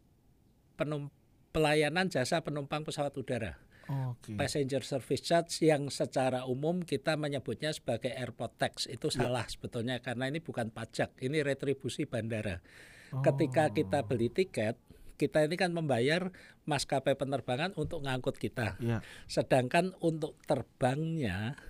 penum, 0.75 1.11
pelayanan 1.55 2.11
jasa 2.11 2.43
penumpang 2.43 2.83
pesawat 2.83 3.15
udara. 3.15 3.59
Okay. 3.91 4.39
Passenger 4.39 4.83
Service 4.87 5.23
Charge 5.27 5.67
yang 5.67 5.91
secara 5.91 6.47
umum 6.47 6.81
kita 6.81 7.19
menyebutnya 7.19 7.75
sebagai 7.75 8.15
airport 8.15 8.57
tax 8.57 8.87
itu 8.87 9.11
ya. 9.13 9.27
salah 9.27 9.47
sebetulnya 9.51 9.99
karena 9.99 10.31
ini 10.31 10.39
bukan 10.39 10.71
pajak, 10.71 11.19
ini 11.21 11.43
retribusi 11.43 12.07
bandara. 12.07 12.63
Oh. 13.11 13.21
Ketika 13.21 13.75
kita 13.75 14.07
beli 14.07 14.31
tiket, 14.31 14.79
kita 15.21 15.45
ini 15.45 15.61
kan 15.61 15.77
membayar 15.77 16.33
maskapai 16.65 17.19
penerbangan 17.19 17.77
untuk 17.77 18.07
ngangkut 18.07 18.41
kita. 18.41 18.81
Ya. 18.81 19.05
Sedangkan 19.29 19.93
untuk 20.01 20.41
terbangnya 20.49 21.61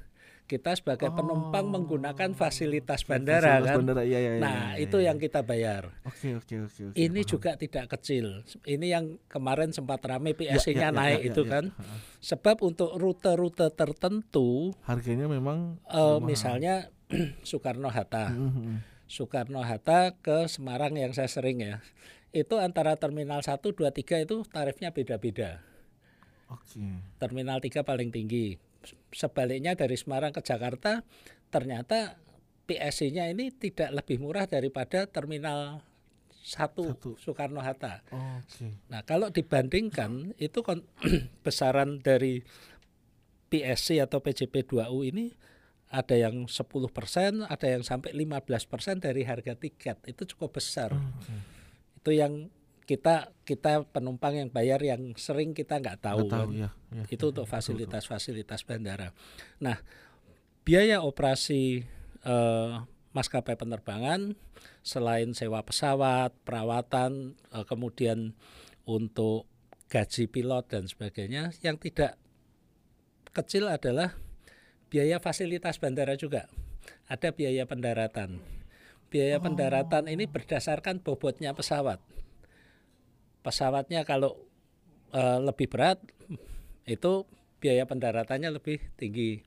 kita 0.51 0.75
sebagai 0.75 1.15
oh. 1.15 1.15
penumpang 1.15 1.71
menggunakan 1.71 2.35
fasilitas 2.35 3.07
bandara 3.07 3.63
fasilitas 3.63 3.71
kan. 3.71 3.77
Bandara, 3.79 4.03
ya, 4.03 4.19
ya, 4.19 4.31
nah, 4.43 4.75
ya, 4.75 4.83
ya, 4.83 4.83
itu 4.83 4.99
ya. 4.99 5.07
yang 5.07 5.17
kita 5.23 5.47
bayar. 5.47 5.95
Oke, 6.03 6.35
oke, 6.35 6.55
oke, 6.67 6.81
oke. 6.91 6.97
Ini 6.99 7.21
paham. 7.23 7.31
juga 7.31 7.51
tidak 7.55 7.85
kecil. 7.95 8.43
Ini 8.67 8.87
yang 8.91 9.05
kemarin 9.31 9.71
sempat 9.71 10.03
ramai 10.03 10.35
PSC-nya 10.35 10.91
ya, 10.91 10.95
ya, 10.95 10.99
naik 10.99 11.21
ya, 11.23 11.23
ya, 11.23 11.29
itu 11.31 11.43
ya, 11.47 11.51
kan. 11.55 11.65
Ya. 11.71 11.95
Sebab 12.35 12.57
untuk 12.67 12.91
rute-rute 12.99 13.71
tertentu 13.71 14.75
harganya 14.83 15.31
memang 15.31 15.79
uh, 15.87 16.19
misalnya 16.19 16.91
Soekarno 17.47 17.87
Hatta. 17.87 18.35
Mm 18.35 18.51
-hmm. 18.51 18.75
Soekarno 19.07 19.63
Hatta 19.63 20.19
ke 20.19 20.51
Semarang 20.51 20.99
yang 20.99 21.15
saya 21.15 21.31
sering 21.31 21.63
ya. 21.63 21.79
Itu 22.35 22.59
antara 22.59 22.99
terminal 22.99 23.47
1 23.47 23.55
2 23.63 23.79
3 23.79 24.27
itu 24.27 24.43
tarifnya 24.51 24.91
beda-beda. 24.91 25.63
Oke. 26.51 26.83
Terminal 27.23 27.63
3 27.63 27.87
paling 27.87 28.11
tinggi 28.11 28.70
sebaliknya 29.13 29.77
dari 29.77 29.97
Semarang 29.99 30.33
ke 30.33 30.41
Jakarta 30.45 31.05
ternyata 31.51 32.17
PSC-nya 32.71 33.27
ini 33.27 33.51
tidak 33.51 33.91
lebih 33.91 34.23
murah 34.23 34.47
daripada 34.47 35.11
terminal 35.11 35.83
satu, 36.41 36.95
satu. 36.95 37.11
Soekarno 37.19 37.61
Hatta. 37.61 38.01
Oh, 38.15 38.39
okay. 38.41 38.73
Nah 38.89 39.03
kalau 39.03 39.29
dibandingkan 39.29 40.33
itu 40.39 40.63
kon 40.63 40.87
besaran 41.45 42.01
dari 42.01 42.41
PSC 43.51 43.99
atau 43.99 44.23
PJP 44.23 44.71
2U 44.71 45.03
ini 45.03 45.35
ada 45.91 46.15
yang 46.15 46.47
10%, 46.47 46.55
ada 47.51 47.67
yang 47.67 47.83
sampai 47.83 48.15
15% 48.15 49.03
dari 49.03 49.27
harga 49.27 49.59
tiket. 49.59 50.07
Itu 50.07 50.23
cukup 50.23 50.63
besar. 50.63 50.95
Oh, 50.95 51.03
okay. 51.19 51.39
Itu 51.99 52.11
yang 52.15 52.47
kita 52.91 53.31
kita 53.47 53.87
penumpang 53.95 54.35
yang 54.35 54.51
bayar 54.51 54.83
yang 54.83 55.15
sering 55.15 55.55
kita 55.55 55.79
nggak 55.79 56.03
tahu, 56.03 56.27
tahu 56.27 56.51
kan? 56.51 56.59
ya, 56.59 56.71
ya, 56.91 57.03
itu 57.07 57.23
ya, 57.23 57.31
untuk 57.31 57.47
fasilitas-fasilitas 57.47 58.67
bandara. 58.67 59.15
Nah 59.63 59.79
biaya 60.67 60.99
operasi 60.99 61.87
eh, 62.27 62.73
maskapai 63.15 63.55
penerbangan 63.55 64.35
selain 64.83 65.31
sewa 65.39 65.63
pesawat, 65.63 66.35
perawatan, 66.43 67.39
eh, 67.55 67.63
kemudian 67.63 68.35
untuk 68.83 69.47
gaji 69.87 70.27
pilot 70.27 70.67
dan 70.67 70.91
sebagainya, 70.91 71.55
yang 71.63 71.79
tidak 71.79 72.19
kecil 73.31 73.71
adalah 73.71 74.19
biaya 74.91 75.23
fasilitas 75.23 75.79
bandara 75.79 76.19
juga. 76.19 76.51
Ada 77.07 77.31
biaya 77.31 77.71
pendaratan. 77.71 78.43
Biaya 79.15 79.39
oh. 79.39 79.43
pendaratan 79.47 80.11
ini 80.11 80.27
berdasarkan 80.27 81.07
bobotnya 81.07 81.55
pesawat 81.55 82.03
pesawatnya 83.41 84.05
kalau 84.05 84.37
uh, 85.13 85.39
lebih 85.41 85.69
berat 85.71 86.01
itu 86.87 87.27
biaya 87.61 87.85
pendaratannya 87.85 88.51
lebih 88.51 88.81
tinggi. 88.97 89.45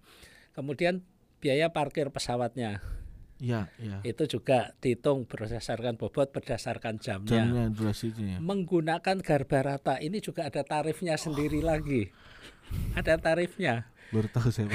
Kemudian 0.54 1.02
biaya 1.42 1.74
parkir 1.74 2.14
pesawatnya. 2.14 2.80
Ya, 3.42 3.68
ya. 3.82 4.00
Itu 4.08 4.30
juga 4.30 4.72
dihitung 4.80 5.28
berdasarkan 5.28 6.00
bobot, 6.00 6.32
berdasarkan 6.32 7.02
jamnya. 7.02 7.44
Jamnya, 7.44 7.66
durasinya. 7.74 8.40
Menggunakan 8.40 9.20
garba 9.20 9.60
rata 9.60 10.00
ini 10.00 10.24
juga 10.24 10.48
ada 10.48 10.64
tarifnya 10.64 11.20
sendiri 11.20 11.60
oh. 11.60 11.74
lagi. 11.74 12.08
Ada 12.96 13.20
tarifnya. 13.20 13.92
Baru 14.16 14.30
tahu 14.32 14.48
saya. 14.54 14.70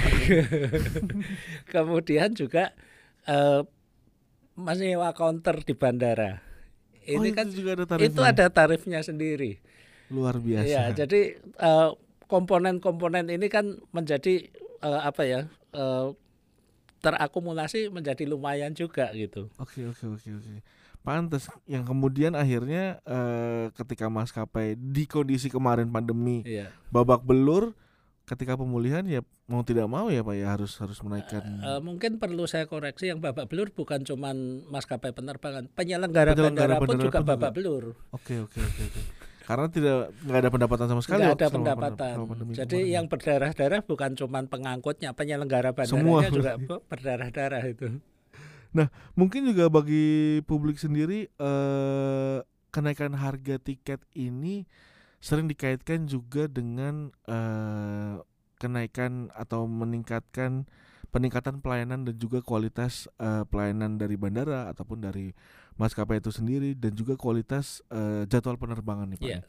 Kemudian 1.73 2.37
juga 2.37 2.77
uh, 3.25 3.65
menyewa 4.59 5.15
counter 5.15 5.63
di 5.63 5.73
bandara 5.79 6.48
ini 7.09 7.29
oh, 7.33 7.35
kan 7.35 7.47
juga 7.49 7.71
ada 7.73 7.85
tarifnya. 7.89 8.13
itu 8.13 8.21
ada 8.21 8.47
tarifnya 8.53 9.01
sendiri. 9.01 9.57
Luar 10.13 10.37
biasa. 10.37 10.69
Ya, 10.69 10.85
jadi 10.93 11.41
eh, 11.41 11.91
komponen-komponen 12.29 13.33
ini 13.33 13.49
kan 13.49 13.81
menjadi 13.91 14.53
uh, 14.85 15.09
apa 15.09 15.25
ya? 15.25 15.41
Uh, 15.73 16.13
terakumulasi 16.99 17.89
menjadi 17.95 18.27
lumayan 18.27 18.75
juga 18.75 19.09
gitu. 19.15 19.49
Oke 19.57 19.87
oke 19.87 20.05
oke 20.19 20.29
oke. 20.35 20.55
Pantes 21.07 21.47
yang 21.65 21.87
kemudian 21.87 22.35
akhirnya 22.35 22.99
uh, 23.07 23.71
ketika 23.73 24.11
maskapai 24.11 24.75
di 24.77 25.07
kondisi 25.07 25.49
kemarin 25.49 25.89
pandemi 25.89 26.43
Iya. 26.43 26.75
babak 26.91 27.23
belur 27.23 27.73
ketika 28.29 28.55
pemulihan 28.55 29.01
ya 29.03 29.19
mau 29.47 29.63
tidak 29.63 29.89
mau 29.89 30.07
ya 30.07 30.21
Pak 30.21 30.35
ya 30.35 30.47
harus 30.51 30.77
harus 30.77 31.01
menaikkan 31.01 31.41
Eh, 31.41 31.81
mungkin 31.81 32.17
perlu 32.17 32.45
saya 32.45 32.65
koreksi 32.65 33.09
yang 33.09 33.19
babak 33.19 33.49
belur 33.49 33.73
bukan 33.73 34.05
cuman 34.05 34.37
maskapai 34.69 35.11
penerbangan, 35.11 35.73
penyelenggara, 35.73 36.37
Penyelenggara 36.37 36.77
bandara 36.77 36.77
pun 36.77 36.89
bandara 36.91 37.03
juga 37.03 37.19
pun 37.19 37.27
babak 37.27 37.51
juga. 37.51 37.57
belur. 37.57 37.85
Oke 38.11 38.35
oke 38.39 38.59
oke 38.59 38.83
oke. 38.85 39.01
Karena 39.43 39.65
tidak 39.67 39.97
nggak 40.21 40.39
ada 40.39 40.51
pendapatan 40.53 40.87
sama 40.87 41.01
sekali 41.01 41.21
Nggak 41.25 41.35
ada 41.35 41.49
pendapatan. 41.49 42.15
pandemi 42.23 42.53
Jadi 42.53 42.69
kemarin. 42.79 42.93
yang 42.93 43.05
berdarah-darah 43.09 43.81
bukan 43.83 44.11
cuman 44.15 44.45
pengangkutnya, 44.45 45.11
penyelenggara 45.11 45.73
bandaranya 45.73 46.05
Semua. 46.05 46.21
juga 46.37 46.53
be- 46.55 46.85
berdarah-darah 46.85 47.65
itu. 47.65 47.87
mungkin 49.15 49.49
juga 49.49 49.67
bagi 49.67 50.07
publik 50.45 50.77
sendiri 50.77 51.33
eh, 51.33 52.37
kenaikan 52.69 53.17
harga 53.17 53.57
tiket 53.57 54.05
ini 54.13 54.69
sering 55.19 55.51
dikaitkan 55.51 56.07
juga 56.07 56.47
dengan 56.47 57.11
eh, 57.27 58.17
kenaikan 58.59 59.31
atau 59.35 59.67
meningkatkan 59.67 60.67
peningkatan 61.09 61.65
pelayanan 61.65 62.05
dan 62.05 62.15
juga 62.21 62.45
kualitas 62.45 63.09
eh, 63.19 63.43
pelayanan 63.49 63.97
dari 63.97 64.15
bandara 64.15 64.69
ataupun 64.71 65.03
dari 65.03 65.33
maskapai 65.79 66.19
itu 66.21 66.31
sendiri 66.35 66.75
dan 66.75 66.93
juga 66.95 67.15
kualitas 67.17 67.81
eh, 67.91 68.27
jadwal 68.29 68.59
penerbangan 68.59 69.09
nih 69.15 69.19
Pak. 69.19 69.29
Iya. 69.31 69.41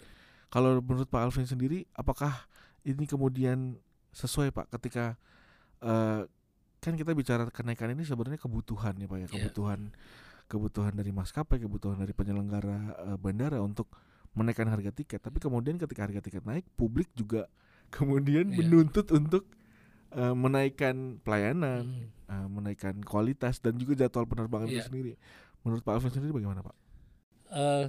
Kalau 0.50 0.82
menurut 0.82 1.10
Pak 1.10 1.22
Alvin 1.30 1.46
sendiri 1.46 1.86
apakah 1.94 2.50
ini 2.88 3.06
kemudian 3.06 3.78
sesuai 4.16 4.50
Pak 4.56 4.74
ketika 4.80 5.18
eh, 5.84 6.26
kan 6.80 6.94
kita 6.96 7.12
bicara 7.12 7.44
kenaikan 7.52 7.92
ini 7.92 8.08
sebenarnya 8.08 8.40
kebutuhan 8.40 8.96
ya 8.98 9.06
Pak 9.06 9.18
ya 9.20 9.28
Iya. 9.28 9.30
kebutuhan 9.36 9.80
kebutuhan 10.50 10.94
dari 10.98 11.12
maskapai 11.14 11.62
kebutuhan 11.62 12.00
dari 12.02 12.16
penyelenggara 12.16 12.80
eh, 13.14 13.18
bandara 13.20 13.60
untuk 13.62 13.92
menaikkan 14.32 14.68
harga 14.68 14.92
tiket 14.92 15.20
tapi 15.20 15.38
kemudian 15.38 15.76
ketika 15.76 16.06
harga 16.06 16.22
tiket 16.22 16.44
naik 16.44 16.66
publik 16.74 17.10
juga 17.14 17.50
kemudian 17.96 18.50
Iya. 18.50 18.58
menuntut 18.62 19.10
untuk 19.10 19.46
eh, 20.10 20.34
menaikkan 20.34 21.22
pelayanan 21.22 21.86
Hmm. 21.86 22.10
eh, 22.30 22.48
menaikkan 22.48 22.98
kualitas 23.02 23.58
dan 23.60 23.76
juga 23.76 23.94
jadwal 23.96 24.26
penerbangan 24.26 24.68
itu 24.68 24.82
Iya. 24.82 24.88
sendiri 24.88 25.14
menurut 25.62 25.82
Pak 25.82 25.94
Alvin 25.98 26.10
sendiri 26.10 26.32
bagaimana 26.32 26.62
Pak? 26.62 26.76
Eh, 27.50 27.86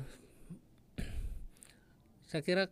saya 2.24 2.42
kira 2.42 2.64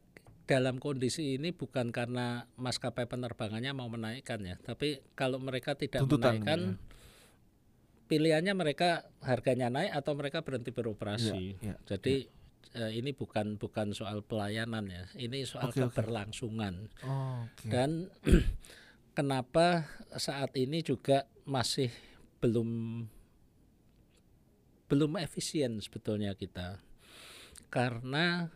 dalam 0.48 0.78
kondisi 0.78 1.36
ini 1.36 1.52
bukan 1.52 1.92
karena 1.92 2.48
maskapai 2.56 3.04
penerbangannya 3.04 3.74
mau 3.74 3.86
menaikkan 3.86 4.40
ya, 4.40 4.56
tapi 4.56 5.04
kalau 5.12 5.36
mereka 5.36 5.76
tidak 5.76 6.00
Tuntutan, 6.06 6.40
menaikkan, 6.40 6.60
ya. 6.72 6.74
pilihannya 8.08 8.54
mereka 8.56 9.04
harganya 9.20 9.68
naik 9.68 9.92
atau 9.92 10.16
mereka 10.16 10.40
berhenti 10.40 10.72
beroperasi. 10.72 11.60
Iya, 11.60 11.60
iya. 11.60 11.74
Jadi 11.84 12.32
eh, 12.74 12.92
ini 12.98 13.16
bukan 13.16 13.56
bukan 13.56 13.96
soal 13.96 14.20
pelayanan 14.24 14.88
ya, 14.88 15.04
ini 15.16 15.44
soal 15.48 15.70
oke. 15.70 15.78
keberlangsungan. 15.88 16.90
Oh, 17.06 17.46
oke. 17.46 17.68
Dan 17.68 18.12
kenapa 19.18 19.88
saat 20.16 20.52
ini 20.56 20.84
juga 20.84 21.24
masih 21.48 21.88
belum 22.38 22.68
belum 24.88 25.20
efisien 25.20 25.78
sebetulnya 25.84 26.32
kita. 26.32 26.80
Karena 27.68 28.48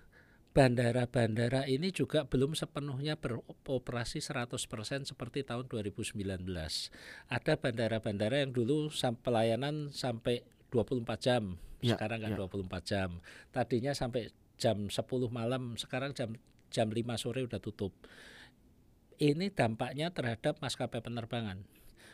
bandara-bandara 0.53 1.65
ini 1.65 1.89
juga 1.97 2.29
belum 2.29 2.53
sepenuhnya 2.53 3.17
beroperasi 3.17 4.21
100% 4.21 5.09
seperti 5.09 5.49
tahun 5.49 5.65
2019. 5.69 6.21
Ada 7.29 7.53
bandara-bandara 7.57 8.45
yang 8.45 8.53
dulu 8.53 8.93
pelayanan 9.25 9.93
sampai 9.93 10.45
24 10.73 11.05
jam, 11.21 11.61
Ya, 11.83 11.99
sekarang 11.99 12.23
kan 12.23 12.33
ya. 12.33 12.39
24 12.39 12.83
jam. 12.87 13.11
Tadinya 13.51 13.93
sampai 13.93 14.31
jam 14.55 14.87
10 14.87 15.03
malam, 15.29 15.75
sekarang 15.75 16.15
jam 16.15 16.39
jam 16.71 16.89
5 16.89 17.19
sore 17.19 17.43
udah 17.43 17.59
tutup. 17.59 17.91
Ini 19.19 19.51
dampaknya 19.53 20.15
terhadap 20.15 20.63
maskapai 20.63 21.03
penerbangan. 21.03 21.61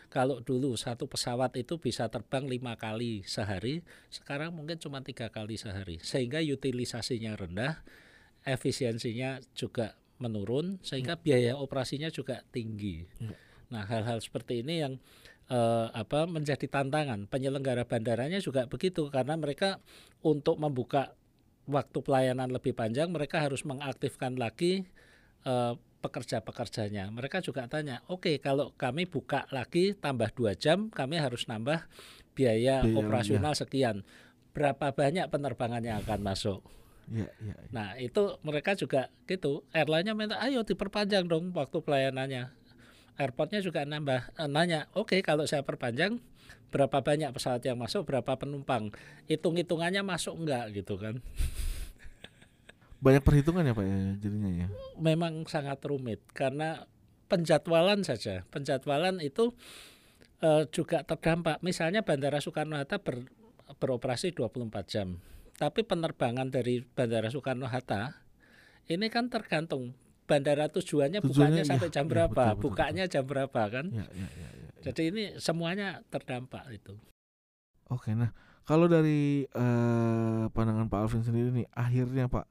Kalau 0.09 0.40
dulu 0.40 0.73
satu 0.73 1.05
pesawat 1.05 1.53
itu 1.61 1.77
bisa 1.77 2.09
terbang 2.09 2.49
lima 2.49 2.81
kali 2.81 3.29
sehari, 3.29 3.85
sekarang 4.09 4.57
mungkin 4.57 4.81
cuma 4.81 5.05
tiga 5.05 5.29
kali 5.29 5.61
sehari, 5.61 6.01
sehingga 6.01 6.40
utilisasinya 6.40 7.37
rendah, 7.37 7.85
efisiensinya 8.49 9.44
juga 9.53 10.01
menurun, 10.16 10.81
sehingga 10.81 11.21
biaya 11.21 11.61
operasinya 11.61 12.09
juga 12.09 12.40
tinggi. 12.49 13.05
Ya. 13.21 13.37
Nah, 13.68 13.85
hal-hal 13.85 14.25
seperti 14.25 14.64
ini 14.64 14.81
yang 14.81 14.97
eh, 15.48 15.87
apa 15.92 16.28
menjadi 16.28 16.68
tantangan 16.68 17.26
penyelenggara 17.28 17.84
bandaranya 17.88 18.38
juga 18.40 18.68
begitu, 18.68 19.08
karena 19.08 19.34
mereka 19.34 19.80
untuk 20.24 20.61
membuka 20.61 21.16
waktu 21.68 21.98
pelayanan 22.00 22.48
lebih 22.48 22.72
panjang, 22.72 23.12
mereka 23.12 23.44
harus 23.44 23.64
mengaktifkan 23.64 24.37
lagi 24.37 24.88
eh, 25.44 25.74
pekerja-pekerjanya. 25.98 27.11
Mereka 27.11 27.42
juga 27.42 27.66
tanya, 27.66 28.06
oke 28.06 28.38
kalau 28.38 28.70
kami 28.78 29.11
buka 29.11 29.50
lagi 29.50 29.98
tambah 29.98 30.30
dua 30.30 30.54
jam, 30.54 30.88
kami 30.94 31.18
harus 31.18 31.50
nambah 31.50 31.90
biaya 32.38 32.87
Biaya, 32.87 32.94
operasional 32.94 33.54
sekian. 33.58 34.06
Berapa 34.54 34.94
banyak 34.94 35.26
penerbangan 35.26 35.82
yang 35.82 35.98
akan 36.02 36.20
masuk? 36.22 36.62
Iya, 37.08 37.28
iya, 37.40 37.54
iya. 37.56 37.70
Nah 37.72 37.88
itu 37.98 38.37
mereka 38.44 38.76
juga 38.76 39.08
gitu. 39.26 39.64
Airline-nya 39.72 40.14
minta, 40.14 40.37
ayo 40.44 40.62
diperpanjang 40.62 41.26
dong 41.26 41.50
waktu 41.56 41.78
pelayanannya. 41.82 42.52
Airportnya 43.18 43.59
juga 43.59 43.83
nambah, 43.83 44.31
eh, 44.38 44.48
nanya, 44.48 44.87
oke 44.94 45.18
kalau 45.26 45.42
saya 45.44 45.66
perpanjang, 45.66 46.22
berapa 46.70 47.02
banyak 47.02 47.35
pesawat 47.35 47.66
yang 47.66 47.74
masuk, 47.74 48.07
berapa 48.07 48.38
penumpang? 48.38 48.94
Hitung-hitungannya 49.26 50.07
masuk 50.07 50.38
enggak 50.38 50.70
gitu 50.70 50.94
kan? 50.96 51.18
Banyak 52.98 53.22
perhitungan 53.22 53.62
ya 53.62 53.74
Pak 53.78 53.87
ya 53.87 53.98
jadinya 54.18 54.50
ya. 54.50 54.66
memang 54.98 55.46
sangat 55.46 55.78
rumit 55.87 56.18
karena 56.35 56.87
penjadwalan 57.31 58.02
saja. 58.02 58.42
Penjadwalan 58.50 59.22
itu 59.22 59.54
eh, 60.42 60.66
juga 60.74 61.07
terdampak. 61.07 61.62
Misalnya 61.62 62.02
Bandara 62.02 62.42
Soekarno 62.42 62.74
Hatta 62.74 62.98
ber- 62.98 63.31
beroperasi 63.78 64.35
24 64.35 64.87
jam. 64.90 65.22
Tapi 65.59 65.83
penerbangan 65.87 66.50
dari 66.50 66.83
Bandara 66.83 67.31
Soekarno 67.31 67.70
Hatta 67.70 68.18
ini 68.90 69.07
kan 69.12 69.31
tergantung 69.31 69.94
bandara 70.29 70.69
tujuannya, 70.69 71.25
Tujuannya, 71.25 71.33
bukanya 71.33 71.62
iya, 71.64 71.71
sampai 71.73 71.88
jam 71.88 72.05
iya, 72.05 72.12
berapa, 72.12 72.29
betul, 72.37 72.53
betul, 72.53 72.62
bukanya 72.69 73.05
jam 73.09 73.25
berapa 73.25 73.62
kan. 73.73 73.87
Ya, 73.88 74.05
ya, 74.12 74.29
ya, 74.29 74.49
ya, 74.53 74.69
ya. 74.77 74.81
Jadi 74.85 75.03
ini 75.09 75.23
semuanya 75.41 76.05
terdampak 76.12 76.69
itu. 76.71 76.95
Oke, 77.88 78.12
nah 78.12 78.37
kalau 78.69 78.85
dari 78.85 79.49
eh, 79.49 80.45
pandangan 80.53 80.93
Pak 80.93 81.01
Alvin 81.01 81.25
sendiri 81.25 81.49
nih, 81.49 81.67
akhirnya 81.73 82.29
Pak, 82.29 82.45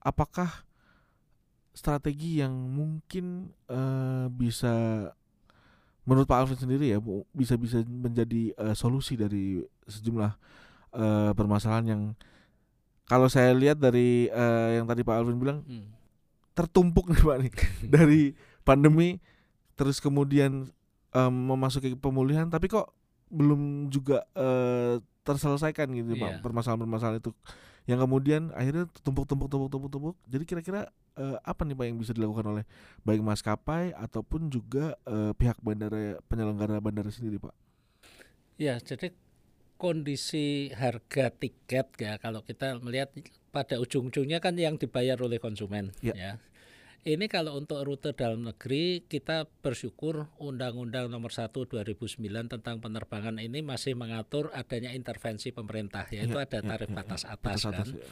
apakah 0.00 0.64
strategi 1.76 2.40
yang 2.40 2.50
mungkin 2.52 3.52
eh, 3.68 4.26
bisa 4.32 4.72
menurut 6.08 6.26
Pak 6.26 6.40
Alvin 6.42 6.58
sendiri 6.58 6.90
ya 6.90 6.98
bu- 6.98 7.28
bisa 7.36 7.54
bisa 7.60 7.84
menjadi 7.86 8.56
eh, 8.56 8.74
solusi 8.74 9.14
dari 9.14 9.60
sejumlah 9.86 10.32
eh, 10.96 11.30
permasalahan 11.36 11.86
yang 11.86 12.02
kalau 13.06 13.28
saya 13.28 13.52
lihat 13.54 13.78
dari 13.78 14.26
eh, 14.26 14.68
yang 14.80 14.88
tadi 14.88 15.04
Pak 15.04 15.14
Alvin 15.20 15.38
bilang 15.38 15.60
Hmm. 15.68 15.92
Tertumpuk 16.60 17.08
nih 17.08 17.22
Pak 17.22 17.36
nih 17.40 17.52
dari 17.96 18.22
pandemi 18.60 19.16
terus 19.74 19.96
kemudian 19.98 20.68
em, 21.10 21.32
memasuki 21.32 21.96
pemulihan 21.96 22.46
tapi 22.46 22.68
kok 22.68 22.92
belum 23.28 23.88
juga 23.88 24.26
eh, 24.34 25.00
terselesaikan 25.22 25.88
gitu 25.92 26.12
Iya. 26.14 26.36
Pak 26.36 26.44
permasalahan-permasalahan 26.44 27.18
itu 27.18 27.32
yang 27.88 27.96
kemudian 27.98 28.52
akhirnya 28.52 28.84
tumpuk-tumpuk 29.00 29.48
tumpuk-tumpuk 29.48 29.90
tumpuk 29.90 30.14
jadi 30.28 30.44
kira-kira 30.44 30.80
eh, 31.14 31.36
apa 31.40 31.64
nih 31.64 31.74
Pak 31.74 31.86
yang 31.86 31.96
bisa 31.96 32.12
dilakukan 32.12 32.44
oleh 32.46 32.64
baik 33.02 33.20
maskapai 33.20 33.96
ataupun 33.96 34.48
juga 34.48 34.94
eh, 35.04 35.32
pihak 35.32 35.56
bandara 35.58 36.20
penyelenggara 36.26 36.78
bandara 36.78 37.08
sendiri 37.08 37.38
Pak 37.38 37.56
Ya, 38.60 38.76
jadi 38.76 39.16
kondisi 39.80 40.68
harga 40.76 41.32
tiket 41.32 41.96
ya 41.96 42.20
kalau 42.20 42.44
kita 42.44 42.76
melihat 42.84 43.08
pada 43.48 43.80
ujung-ujungnya 43.80 44.36
kan 44.36 44.52
yang 44.52 44.76
dibayar 44.76 45.16
oleh 45.16 45.40
konsumen 45.40 45.96
Ya. 46.04 46.12
ya. 46.12 46.32
Ini 47.00 47.32
kalau 47.32 47.56
untuk 47.56 47.80
rute 47.80 48.12
dalam 48.12 48.44
negeri 48.44 49.08
kita 49.08 49.48
bersyukur 49.64 50.28
Undang-Undang 50.36 51.08
Nomor 51.08 51.32
1 51.32 51.48
2009 51.48 52.20
tentang 52.44 52.76
penerbangan 52.76 53.40
ini 53.40 53.64
masih 53.64 53.96
mengatur 53.96 54.52
adanya 54.52 54.92
intervensi 54.92 55.48
pemerintah 55.48 56.04
yaitu 56.12 56.36
Ya, 56.36 56.44
ada 56.44 56.60
ya, 56.60 56.68
tarif 56.68 56.88
ya, 56.88 56.92
ya. 56.92 56.98
batas 57.00 57.22
atas 57.24 57.40
Batas 57.40 57.62
kan. 57.64 57.72
atas, 57.72 57.88
ya. 57.96 58.04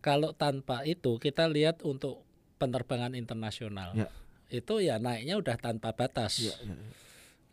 Kalau 0.00 0.32
tanpa 0.32 0.88
itu 0.88 1.20
kita 1.20 1.44
lihat 1.52 1.84
untuk 1.84 2.24
penerbangan 2.56 3.12
internasional 3.12 3.92
Ya. 3.92 4.08
itu 4.48 4.80
ya 4.80 4.96
naiknya 4.96 5.36
udah 5.36 5.60
tanpa 5.60 5.92
batas 5.92 6.40
Ya, 6.40 6.56
ya, 6.64 6.72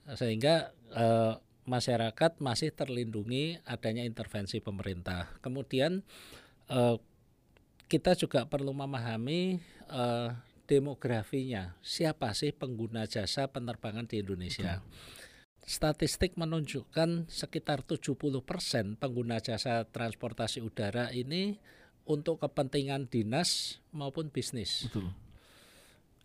ya. 0.08 0.14
sehingga 0.16 0.56
eh, 0.96 1.34
masyarakat 1.68 2.40
masih 2.40 2.72
terlindungi 2.72 3.60
adanya 3.68 4.08
intervensi 4.08 4.64
pemerintah. 4.64 5.36
Kemudian 5.44 6.00
eh, 6.72 6.96
kita 7.92 8.16
juga 8.16 8.48
perlu 8.48 8.72
memahami 8.72 9.60
eh, 9.92 10.30
demografinya, 10.72 11.76
siapa 11.84 12.32
sih 12.32 12.56
pengguna 12.56 13.04
jasa 13.04 13.52
penerbangan 13.52 14.08
di 14.08 14.24
Indonesia. 14.24 14.80
statistik 15.62 16.40
menunjukkan 16.42 17.30
sekitar 17.30 17.86
70% 17.86 18.98
pengguna 18.98 19.38
jasa 19.38 19.86
transportasi 19.86 20.58
udara 20.58 21.14
ini 21.14 21.62
untuk 22.10 22.42
kepentingan 22.42 23.06
dinas 23.06 23.78
maupun 23.94 24.34
bisnis. 24.34 24.90
Betul. 24.90 25.14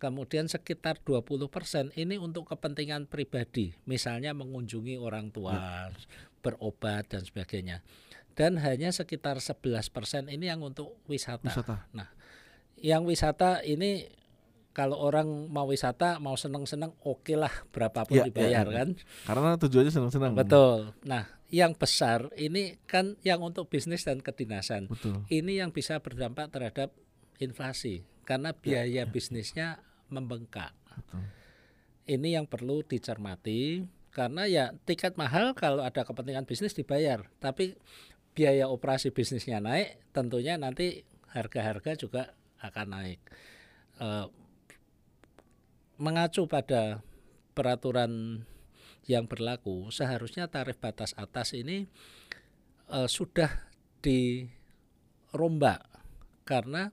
Kemudian 0.01 0.49
sekitar 0.49 1.01
20% 1.05 1.93
ini 2.01 2.17
untuk 2.17 2.49
kepentingan 2.49 3.05
pribadi, 3.05 3.77
misalnya 3.85 4.33
mengunjungi 4.33 4.97
orang 4.97 5.29
tua, 5.29 5.53
ya. 5.53 5.93
berobat 6.41 7.05
dan 7.09 7.21
sebagainya. 7.21 7.85
Dan 8.33 8.57
hanya 8.61 8.89
sekitar 8.93 9.37
11% 9.37 10.33
ini 10.33 10.49
yang 10.49 10.65
untuk 10.65 10.97
wisata. 11.09 11.49
wisata. 11.49 11.89
Nah, 11.93 12.09
yang 12.77 13.05
wisata 13.05 13.65
ini 13.65 14.05
kalau 14.77 15.01
orang 15.01 15.49
mau 15.49 15.65
wisata 15.65 16.21
mau 16.21 16.37
seneng-seneng 16.37 16.93
oke 17.01 17.25
okay 17.25 17.33
lah 17.33 17.49
berapapun 17.73 18.21
ya, 18.21 18.29
dibayar 18.29 18.61
ya, 18.61 18.69
ya. 18.69 18.77
kan 18.77 18.89
karena 19.25 19.49
tujuannya 19.57 19.89
seneng-seneng 19.89 20.31
betul 20.37 20.93
nah 21.01 21.25
yang 21.49 21.73
besar 21.73 22.29
ini 22.37 22.77
kan 22.85 23.17
yang 23.25 23.41
untuk 23.41 23.65
bisnis 23.73 24.05
dan 24.05 24.21
kedinasan 24.21 24.85
betul. 24.85 25.25
ini 25.33 25.57
yang 25.57 25.73
bisa 25.73 25.97
berdampak 25.97 26.53
terhadap 26.53 26.93
inflasi 27.41 28.05
karena 28.21 28.53
ya, 28.53 28.59
biaya 28.61 28.85
ya, 28.85 29.01
ya. 29.01 29.03
bisnisnya 29.09 29.67
membengkak 30.13 30.77
betul. 30.93 31.25
ini 32.05 32.37
yang 32.37 32.45
perlu 32.45 32.85
dicermati 32.85 33.81
karena 34.13 34.45
ya 34.45 34.77
tiket 34.85 35.17
mahal 35.17 35.57
kalau 35.57 35.81
ada 35.81 36.05
kepentingan 36.05 36.45
bisnis 36.45 36.77
dibayar 36.77 37.25
tapi 37.41 37.73
biaya 38.37 38.69
operasi 38.69 39.09
bisnisnya 39.09 39.57
naik 39.57 39.97
tentunya 40.13 40.53
nanti 40.61 41.01
harga-harga 41.33 41.97
juga 41.97 42.37
akan 42.61 42.87
naik 42.93 43.19
uh, 43.97 44.29
mengacu 45.97 46.45
pada 46.45 47.01
peraturan 47.57 48.45
yang 49.07 49.25
berlaku, 49.25 49.89
seharusnya 49.89 50.51
tarif 50.51 50.77
batas 50.77 51.15
atas 51.15 51.55
ini 51.55 51.87
uh, 52.91 53.07
sudah 53.07 53.71
dirombak 54.03 55.81
karena 56.43 56.91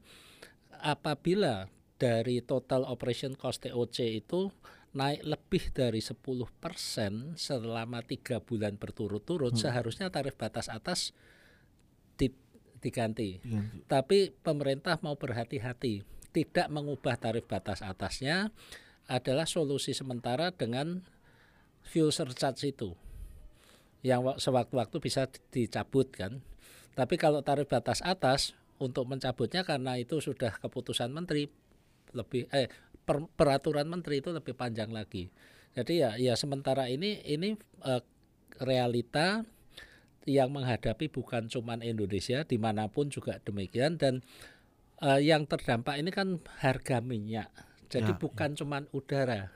apabila 0.83 1.69
dari 1.99 2.43
total 2.43 2.85
operation 2.85 3.39
cost 3.39 3.65
TOC 3.65 3.99
itu 4.25 4.51
naik 4.95 5.27
lebih 5.27 5.75
dari 5.75 5.99
10% 5.99 6.15
selama 7.35 7.99
tiga 8.07 8.39
bulan 8.39 8.79
berturut-turut, 8.79 9.59
hmm. 9.59 9.63
seharusnya 9.67 10.07
tarif 10.15 10.39
batas 10.39 10.71
atas 10.71 11.11
di, 12.15 12.31
diganti. 12.79 13.43
diganti. 13.43 13.91
Tapi 13.91 14.31
pemerintah 14.31 15.03
mau 15.03 15.19
berhati-hati, 15.19 16.07
tidak 16.31 16.71
mengubah 16.71 17.19
tarif 17.19 17.51
batas 17.51 17.83
atasnya, 17.83 18.55
adalah 19.09 19.45
solusi 19.45 19.93
sementara 19.93 20.53
dengan 20.55 21.05
fuel 21.85 22.09
surcharge 22.09 22.73
itu 22.73 22.97
yang 24.05 24.21
sewaktu-waktu 24.37 24.97
bisa 25.01 25.29
dicabut 25.49 26.13
kan. 26.13 26.45
Tapi 26.93 27.17
kalau 27.17 27.41
tarif 27.41 27.67
batas 27.73 28.05
atas 28.05 28.53
untuk 28.77 29.09
mencabutnya 29.09 29.65
karena 29.65 29.97
itu 29.97 30.21
sudah 30.21 30.53
keputusan 30.61 31.09
menteri 31.09 31.49
lebih 32.13 32.47
eh 32.53 32.69
per, 33.03 33.25
peraturan 33.33 33.89
menteri 33.89 34.21
itu 34.21 34.31
lebih 34.31 34.53
panjang 34.53 34.93
lagi. 34.93 35.33
Jadi 35.75 36.05
ya 36.05 36.15
ya 36.21 36.37
sementara 36.37 36.87
ini 36.87 37.25
ini 37.25 37.57
eh, 37.83 38.03
realita 38.61 39.43
yang 40.25 40.53
menghadapi 40.53 41.13
bukan 41.13 41.53
cuma 41.53 41.77
Indonesia 41.81 42.45
di 42.45 42.57
mana 42.57 42.89
pun 42.89 43.09
juga 43.09 43.41
demikian 43.41 43.97
dan 43.97 44.21
eh, 45.01 45.21
yang 45.25 45.49
terdampak 45.49 45.97
ini 46.01 46.13
kan 46.13 46.41
harga 46.61 47.01
minyak 47.01 47.51
jadi 47.95 48.13
ya, 48.13 48.19
bukan 48.19 48.51
ya. 48.53 48.57
cuma 48.63 48.79
udara. 48.91 49.55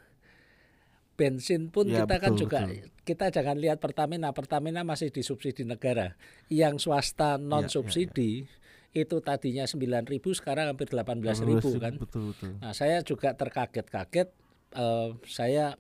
Bensin 1.18 1.74
pun 1.74 1.90
ya, 1.90 2.07
kita 2.07 2.22
kan 2.22 2.31
betul, 2.31 2.31
kan 2.31 2.33
juga 2.38 2.61
betul. 2.70 3.03
kita 3.03 3.27
jangan 3.35 3.57
lihat 3.59 3.79
Pertamina, 3.83 4.31
Pertamina 4.31 4.87
masih 4.87 5.11
disubsidi 5.11 5.66
negara. 5.66 6.14
Yang 6.46 6.87
swasta 6.87 7.35
non 7.42 7.66
subsidi 7.66 8.46
ya, 8.46 8.55
ya, 8.94 9.03
ya. 9.03 9.03
itu 9.03 9.16
tadinya 9.18 9.64
9.000 9.66 10.38
sekarang 10.38 10.70
hampir 10.70 10.87
18.000 10.87 11.83
kan. 11.83 11.94
Betul, 11.98 12.31
betul. 12.31 12.55
Nah, 12.62 12.70
saya 12.70 13.03
juga 13.03 13.35
terkaget-kaget 13.35 14.31
uh, 14.79 15.18
saya 15.27 15.74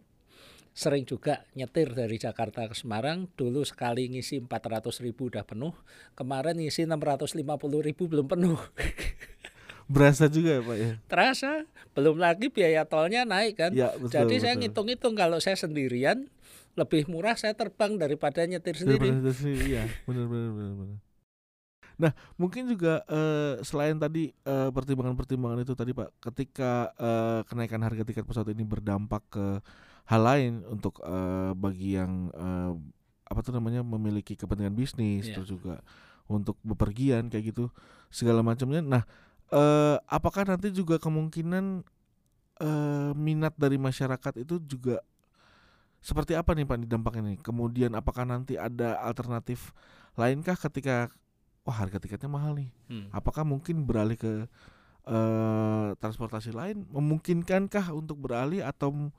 sering 0.78 1.02
juga 1.02 1.42
nyetir 1.58 1.90
dari 1.90 2.22
Jakarta 2.22 2.70
ke 2.70 2.74
Semarang 2.78 3.26
dulu 3.34 3.66
sekali 3.66 4.06
ngisi 4.14 4.38
400 4.46 5.02
ribu 5.02 5.26
udah 5.26 5.42
penuh 5.42 5.74
kemarin 6.14 6.54
ngisi 6.54 6.86
650 6.86 7.42
ribu 7.82 8.06
belum 8.06 8.30
penuh 8.30 8.54
Berasa 9.88 10.28
juga 10.28 10.60
ya 10.60 10.62
Pak 10.62 10.76
ya? 10.76 10.92
Terasa, 11.08 11.64
belum 11.96 12.20
lagi 12.20 12.52
biaya 12.52 12.84
tolnya 12.84 13.24
naik 13.24 13.56
kan. 13.56 13.72
Ya, 13.72 13.90
betul, 13.96 14.12
Jadi 14.12 14.34
betul. 14.36 14.44
saya 14.44 14.54
ngitung-ngitung 14.60 15.14
kalau 15.16 15.40
saya 15.40 15.56
sendirian 15.56 16.28
lebih 16.78 17.10
murah 17.10 17.34
saya 17.34 17.56
terbang 17.56 17.98
daripada 17.98 18.44
nyetir 18.46 18.76
sendiri. 18.78 19.10
Daripada 19.10 19.32
sendiri, 19.34 19.64
iya, 19.66 19.84
benar 20.06 20.30
benar 20.30 20.50
benar 20.54 20.74
benar. 20.76 20.98
Nah, 21.98 22.12
mungkin 22.38 22.70
juga 22.70 23.02
uh, 23.10 23.58
selain 23.66 23.98
tadi 23.98 24.30
uh, 24.46 24.70
pertimbangan-pertimbangan 24.70 25.66
itu 25.66 25.74
tadi 25.74 25.90
Pak, 25.90 26.22
ketika 26.30 26.94
uh, 26.94 27.42
kenaikan 27.42 27.82
harga 27.82 28.06
tiket 28.06 28.22
pesawat 28.22 28.54
ini 28.54 28.62
berdampak 28.62 29.26
ke 29.26 29.58
hal 30.06 30.22
lain 30.22 30.62
untuk 30.70 31.02
uh, 31.02 31.58
bagi 31.58 31.98
yang 31.98 32.30
uh, 32.38 32.78
apa 33.26 33.40
tuh 33.42 33.50
namanya 33.50 33.82
memiliki 33.82 34.38
kepentingan 34.38 34.78
bisnis, 34.78 35.26
yeah. 35.26 35.34
terus 35.34 35.50
juga 35.50 35.82
untuk 36.30 36.54
bepergian 36.62 37.26
kayak 37.26 37.50
gitu 37.50 37.66
segala 38.14 38.46
macamnya. 38.46 38.78
Nah, 38.78 39.02
uh, 39.52 39.96
apakah 40.08 40.44
nanti 40.48 40.72
juga 40.72 40.96
kemungkinan 41.00 41.84
uh, 42.60 43.10
minat 43.16 43.54
dari 43.56 43.76
masyarakat 43.80 44.44
itu 44.44 44.60
juga 44.62 45.00
seperti 45.98 46.38
apa 46.38 46.54
nih 46.54 46.66
Pak 46.66 46.86
dampak 46.86 47.18
ini? 47.18 47.34
Kemudian 47.42 47.92
apakah 47.98 48.22
nanti 48.22 48.54
ada 48.54 48.98
alternatif 49.02 49.74
lainkah 50.14 50.54
ketika 50.54 51.10
wah 51.66 51.76
harga 51.76 51.98
tiketnya 51.98 52.30
mahal 52.30 52.54
nih? 52.54 52.70
Hmm. 52.88 53.06
Apakah 53.10 53.42
mungkin 53.42 53.84
beralih 53.84 54.16
ke 54.16 54.46
uh, 55.04 55.88
transportasi 55.98 56.54
lain? 56.54 56.86
Memungkinkankah 56.88 57.92
untuk 57.92 58.16
beralih 58.24 58.62
atau 58.62 59.10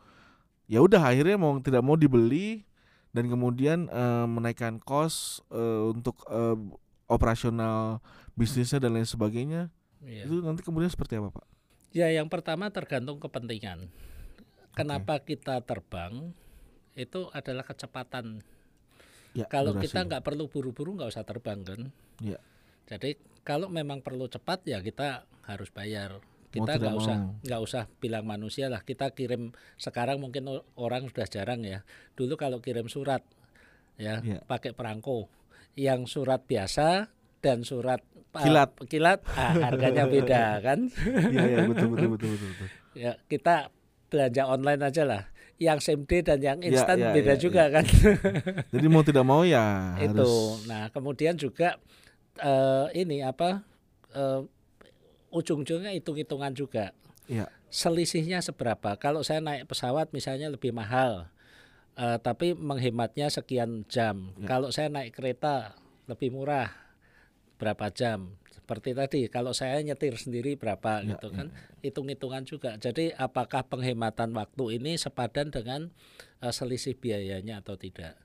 ya 0.65 0.80
udah 0.80 1.02
akhirnya 1.04 1.36
mau 1.36 1.60
tidak 1.60 1.84
mau 1.84 2.00
dibeli 2.00 2.63
dan 3.12 3.28
kemudian 3.28 3.89
uh, 3.89 4.26
menaikkan 4.30 4.78
kos 4.80 5.44
uh, 5.52 5.89
untuk 5.92 6.22
uh, 6.30 6.56
operasional 7.10 8.00
bisnisnya 8.38 8.80
dan 8.80 8.96
lain 8.96 9.06
sebagainya? 9.06 9.74
Iya. 10.04 10.28
Itu 10.28 10.40
nanti 10.44 10.62
kemudian 10.64 10.92
seperti 10.92 11.20
apa, 11.20 11.32
Pak? 11.34 11.46
Ya, 11.92 12.08
yang 12.14 12.30
pertama 12.30 12.70
tergantung 12.70 13.18
kepentingan. 13.18 13.90
Kenapa 14.78 15.20
okay. 15.20 15.36
kita 15.36 15.60
terbang 15.66 16.32
itu 16.94 17.32
adalah 17.34 17.66
kecepatan. 17.66 18.46
Ya, 19.34 19.46
kalau 19.46 19.78
durasi. 19.78 19.90
kita 19.90 20.00
nggak 20.10 20.24
perlu 20.26 20.50
buru-buru 20.50 20.98
nggak 20.98 21.10
usah 21.10 21.26
terbang 21.26 21.62
kan. 21.66 21.82
Ya. 22.22 22.40
Jadi 22.90 23.18
kalau 23.46 23.70
memang 23.70 24.02
perlu 24.02 24.30
cepat 24.30 24.66
ya 24.66 24.82
kita 24.82 25.26
harus 25.46 25.70
bayar. 25.74 26.22
Kita 26.50 26.82
nggak 26.82 26.96
usah 26.98 27.18
nggak 27.46 27.62
usah 27.62 27.84
bilang 28.02 28.26
manusia 28.26 28.70
lah. 28.70 28.82
Kita 28.82 29.14
kirim 29.14 29.54
sekarang 29.78 30.18
mungkin 30.18 30.50
orang 30.78 31.10
sudah 31.10 31.30
jarang 31.30 31.62
ya. 31.62 31.86
Dulu 32.18 32.38
kalau 32.38 32.58
kirim 32.58 32.90
surat 32.90 33.22
ya, 34.02 34.22
ya. 34.22 34.42
pakai 34.46 34.74
perangko. 34.74 35.30
Yang 35.78 36.10
surat 36.10 36.44
biasa 36.50 37.14
dan 37.39 37.63
surat 37.63 38.04
kilat. 38.36 38.71
kilat. 38.86 39.19
Ah, 39.34 39.54
harganya 39.69 40.06
beda 40.13 40.62
kan? 40.62 40.80
Iya 41.34 41.43
ya, 41.45 41.58
betul, 41.65 41.88
betul 41.93 42.10
betul 42.15 42.30
betul 42.36 42.49
betul. 42.54 42.67
Ya 42.93 43.12
kita 43.25 43.73
belanja 44.10 44.43
online 44.45 44.82
aja 44.86 45.04
lah. 45.06 45.23
Yang 45.60 45.91
same 45.91 46.04
day 46.08 46.23
dan 46.23 46.39
yang 46.39 46.60
instan 46.63 46.95
ya, 46.95 47.12
ya, 47.12 47.15
beda 47.19 47.34
ya, 47.36 47.39
juga 47.39 47.63
ya. 47.67 47.73
kan? 47.80 47.86
Jadi 48.73 48.88
mau 48.88 49.04
tidak 49.04 49.25
mau 49.28 49.43
ya 49.43 49.99
itu. 49.99 50.15
harus... 50.15 50.63
nah 50.71 50.88
kemudian 50.88 51.36
juga 51.36 51.75
uh, 52.39 52.88
ini 52.95 53.19
apa 53.19 53.67
uh, 54.15 54.47
ujung-ujungnya 55.36 55.91
hitung-hitungan 55.95 56.56
juga. 56.56 56.95
Ya. 57.30 57.45
selisihnya 57.69 58.41
seberapa? 58.41 58.97
Kalau 58.97 59.21
saya 59.21 59.38
naik 59.45 59.69
pesawat 59.69 60.10
misalnya 60.10 60.49
lebih 60.49 60.73
mahal 60.73 61.30
uh, 61.93 62.17
tapi 62.17 62.58
menghematnya 62.58 63.30
sekian 63.30 63.86
jam. 63.86 64.34
Ya. 64.41 64.47
kalau 64.49 64.73
saya 64.73 64.89
naik 64.89 65.13
kereta 65.13 65.78
lebih 66.10 66.34
murah 66.34 66.88
berapa 67.60 67.91
jam. 67.91 68.39
Seperti 68.50 68.95
tadi 68.95 69.22
kalau 69.28 69.52
saya 69.52 69.84
nyetir 69.84 70.15
sendiri 70.15 70.56
berapa 70.56 71.04
ya, 71.04 71.13
gitu 71.13 71.28
ya. 71.30 71.36
kan 71.36 71.48
hitung-hitungan 71.84 72.43
juga. 72.48 72.80
Jadi 72.80 73.12
apakah 73.12 73.67
penghematan 73.67 74.32
waktu 74.34 74.80
ini 74.80 74.95
sepadan 74.95 75.52
dengan 75.52 75.91
uh, 76.39 76.54
selisih 76.56 76.95
biayanya 76.95 77.60
atau 77.60 77.76
tidak? 77.76 78.15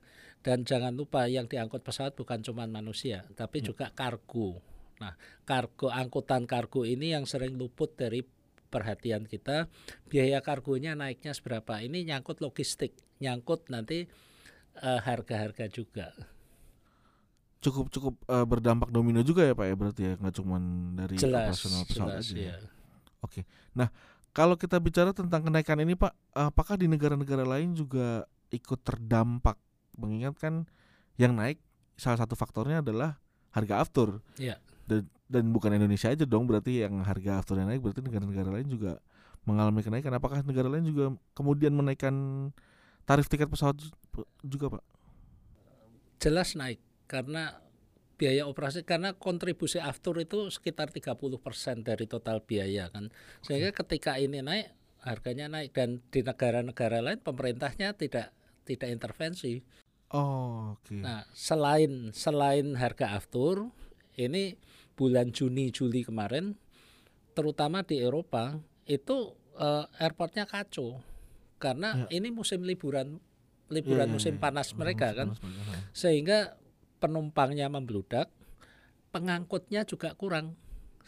Dan 0.44 0.62
jangan 0.62 0.94
lupa 0.94 1.26
yang 1.26 1.50
diangkut 1.50 1.82
pesawat 1.82 2.14
bukan 2.14 2.44
cuma 2.44 2.64
manusia 2.70 3.26
tapi 3.34 3.60
ya. 3.64 3.74
juga 3.74 3.90
kargo. 3.90 4.62
Nah 5.02 5.18
kargo 5.42 5.90
angkutan 5.90 6.46
kargo 6.46 6.86
ini 6.86 7.16
yang 7.16 7.26
sering 7.26 7.58
luput 7.58 7.96
dari 7.98 8.22
perhatian 8.68 9.24
kita 9.24 9.66
biaya 10.06 10.44
kargonya 10.44 10.94
naiknya 10.94 11.32
seberapa? 11.34 11.80
Ini 11.80 12.04
nyangkut 12.14 12.44
logistik 12.44 12.94
nyangkut 13.24 13.72
nanti 13.72 14.04
uh, 14.84 15.00
harga-harga 15.00 15.72
juga 15.72 16.33
cukup 17.64 17.88
cukup 17.88 18.14
uh, 18.28 18.44
berdampak 18.44 18.92
domino 18.92 19.24
juga 19.24 19.40
ya 19.48 19.56
pak 19.56 19.64
ya 19.64 19.74
berarti 19.74 20.00
ya 20.04 20.12
nggak 20.20 20.34
cuma 20.36 20.60
dari 21.00 21.16
jelas, 21.16 21.56
operasional 21.56 21.82
pesawat 21.88 22.08
jelas, 22.12 22.24
aja. 22.28 22.36
Ya. 22.36 22.42
Iya. 22.44 22.54
Oke, 23.24 23.40
nah 23.72 23.88
kalau 24.36 24.60
kita 24.60 24.76
bicara 24.76 25.16
tentang 25.16 25.48
kenaikan 25.48 25.80
ini 25.80 25.96
pak, 25.96 26.12
apakah 26.36 26.76
di 26.76 26.84
negara-negara 26.84 27.46
lain 27.48 27.72
juga 27.72 28.28
ikut 28.52 28.84
terdampak 28.84 29.56
mengingat 29.96 30.36
kan 30.36 30.68
yang 31.16 31.32
naik 31.32 31.56
salah 31.96 32.20
satu 32.20 32.36
faktornya 32.36 32.82
adalah 32.82 33.16
harga 33.54 33.80
aftur 33.80 34.18
Iya. 34.36 34.58
dan, 34.84 35.06
dan 35.30 35.46
bukan 35.54 35.70
Indonesia 35.72 36.10
aja 36.10 36.26
dong 36.26 36.44
berarti 36.50 36.82
yang 36.82 37.00
harga 37.06 37.38
afturnya 37.40 37.70
naik 37.70 37.80
berarti 37.80 38.02
negara-negara 38.02 38.50
lain 38.60 38.66
juga 38.66 38.98
mengalami 39.46 39.80
kenaikan 39.86 40.10
apakah 40.18 40.42
negara 40.42 40.66
lain 40.66 40.84
juga 40.90 41.14
kemudian 41.38 41.70
menaikkan 41.70 42.12
tarif 43.06 43.30
tiket 43.30 43.46
pesawat 43.46 43.78
ju- 43.78 43.94
juga 44.42 44.74
pak 44.74 44.82
jelas 46.18 46.58
naik 46.58 46.82
karena 47.06 47.60
biaya 48.14 48.46
operasi 48.46 48.86
karena 48.86 49.18
kontribusi 49.18 49.82
aftur 49.82 50.22
itu 50.22 50.46
sekitar 50.48 50.94
30% 50.94 51.18
dari 51.82 52.06
total 52.06 52.40
biaya 52.46 52.88
kan. 52.94 53.10
Sehingga 53.42 53.74
ketika 53.74 54.16
ini 54.22 54.38
naik 54.40 54.70
harganya 55.04 55.50
naik 55.52 55.76
dan 55.76 56.00
di 56.08 56.24
negara-negara 56.24 57.04
lain 57.04 57.20
pemerintahnya 57.20 57.92
tidak 57.98 58.32
tidak 58.64 58.88
intervensi. 58.88 59.60
oh 60.14 60.78
oke 60.78 60.94
Nah, 61.02 61.26
selain 61.34 62.14
selain 62.14 62.78
harga 62.78 63.12
aftur, 63.18 63.74
ini 64.16 64.56
bulan 64.94 65.34
Juni 65.34 65.74
Juli 65.74 66.06
kemarin 66.06 66.54
terutama 67.34 67.82
di 67.82 67.98
Eropa 67.98 68.62
itu 68.86 69.34
eh, 69.58 69.84
airportnya 69.98 70.46
kacau 70.46 71.02
karena 71.58 72.06
ini 72.14 72.30
musim 72.30 72.62
liburan 72.62 73.18
liburan 73.72 74.06
Iya, 74.06 74.12
iya, 74.12 74.14
musim 74.14 74.34
iya. 74.38 74.40
panas 74.40 74.70
Oh, 74.70 74.78
mereka 74.78 75.10
musim 75.10 75.18
kan 75.18 75.28
panas 75.34 75.40
mereka, 75.42 75.62
ha. 75.66 75.76
sehingga 75.90 76.38
penumpangnya 77.04 77.68
membludak, 77.68 78.32
pengangkutnya 79.12 79.84
juga 79.84 80.16
kurang. 80.16 80.56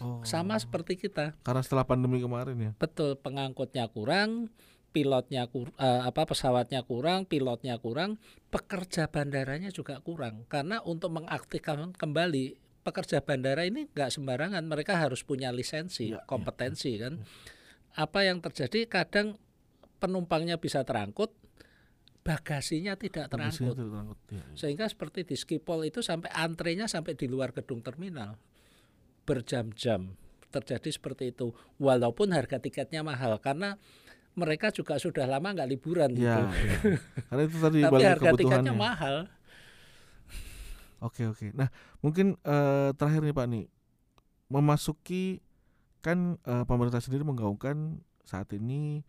oh. 0.05 0.21
Sama 0.29 0.61
seperti 0.61 1.01
kita. 1.01 1.33
karena 1.41 1.65
setelah 1.65 1.89
pandemi 1.89 2.21
kemarin 2.21 2.53
ya 2.61 2.71
Betul, 2.77 3.17
pengangkutnya 3.17 3.89
kurang, 3.89 4.53
pilotnya 4.93 5.49
kur, 5.49 5.73
eh, 5.81 6.03
apa 6.05 6.29
pesawatnya 6.29 6.85
kurang, 6.85 7.25
pilotnya 7.25 7.81
kurang, 7.81 8.21
pekerja 8.53 9.09
bandaranya 9.09 9.73
juga 9.73 10.05
kurang. 10.05 10.45
Karena 10.53 10.85
untuk 10.85 11.17
mengaktifkan 11.17 11.97
kembali 11.97 12.61
pekerja 12.85 13.25
bandara 13.25 13.65
ini 13.65 13.89
nggak 13.93 14.13
sembarangan, 14.13 14.65
mereka 14.69 15.01
harus 15.01 15.25
punya 15.25 15.49
lisensi, 15.49 16.13
Iya, 16.13 16.21
iya, 16.21 16.29
kompetensi 16.29 16.93
kan. 17.01 17.25
Apa 17.97 18.29
yang 18.29 18.45
terjadi 18.45 18.85
kadang 18.85 19.41
penumpangnya 19.97 20.61
bisa 20.61 20.85
terangkut, 20.85 21.33
bagasinya 22.27 22.99
tidak 22.99 23.31
terangkut. 23.31 23.79
terangkut, 23.79 24.19
ya, 24.35 24.43
ya. 24.43 24.45
Sehingga 24.59 24.91
seperti 24.91 25.23
di 25.23 25.39
Skipol 25.39 25.87
itu 25.87 26.03
sampai 26.03 26.35
antrenya 26.35 26.91
sampai 26.91 27.15
di 27.15 27.31
luar 27.31 27.55
gedung 27.55 27.79
terminal. 27.87 28.35
Berjam-jam 29.23 30.19
terjadi 30.51 30.91
seperti 30.91 31.31
itu. 31.31 31.55
Walaupun 31.79 32.35
harga 32.35 32.59
tiketnya 32.59 33.07
mahal 33.07 33.39
karena 33.39 33.79
mereka 34.37 34.75
juga 34.75 34.99
sudah 34.99 35.25
lama 35.25 35.55
nggak 35.55 35.71
liburan 35.71 36.13
Ya, 36.13 36.45
gitu. 36.45 36.45
ya. 36.53 36.79
karena 37.33 37.43
itu 37.47 37.57
tadi 37.63 37.79
Tapi 37.87 38.03
harga 38.05 38.31
tiketnya 38.35 38.75
mahal. 38.75 39.17
Oke 41.01 41.31
oke. 41.31 41.55
Nah 41.55 41.71
mungkin 42.03 42.35
eh, 42.43 42.91
terakhir 42.99 43.23
nih 43.23 43.37
Pak 43.37 43.47
nih 43.49 43.65
memasuki 44.51 45.41
kan 46.03 46.37
eh, 46.43 46.65
pemerintah 46.67 47.01
sendiri 47.01 47.23
menggaungkan 47.23 48.03
saat 48.27 48.51
ini 48.53 49.01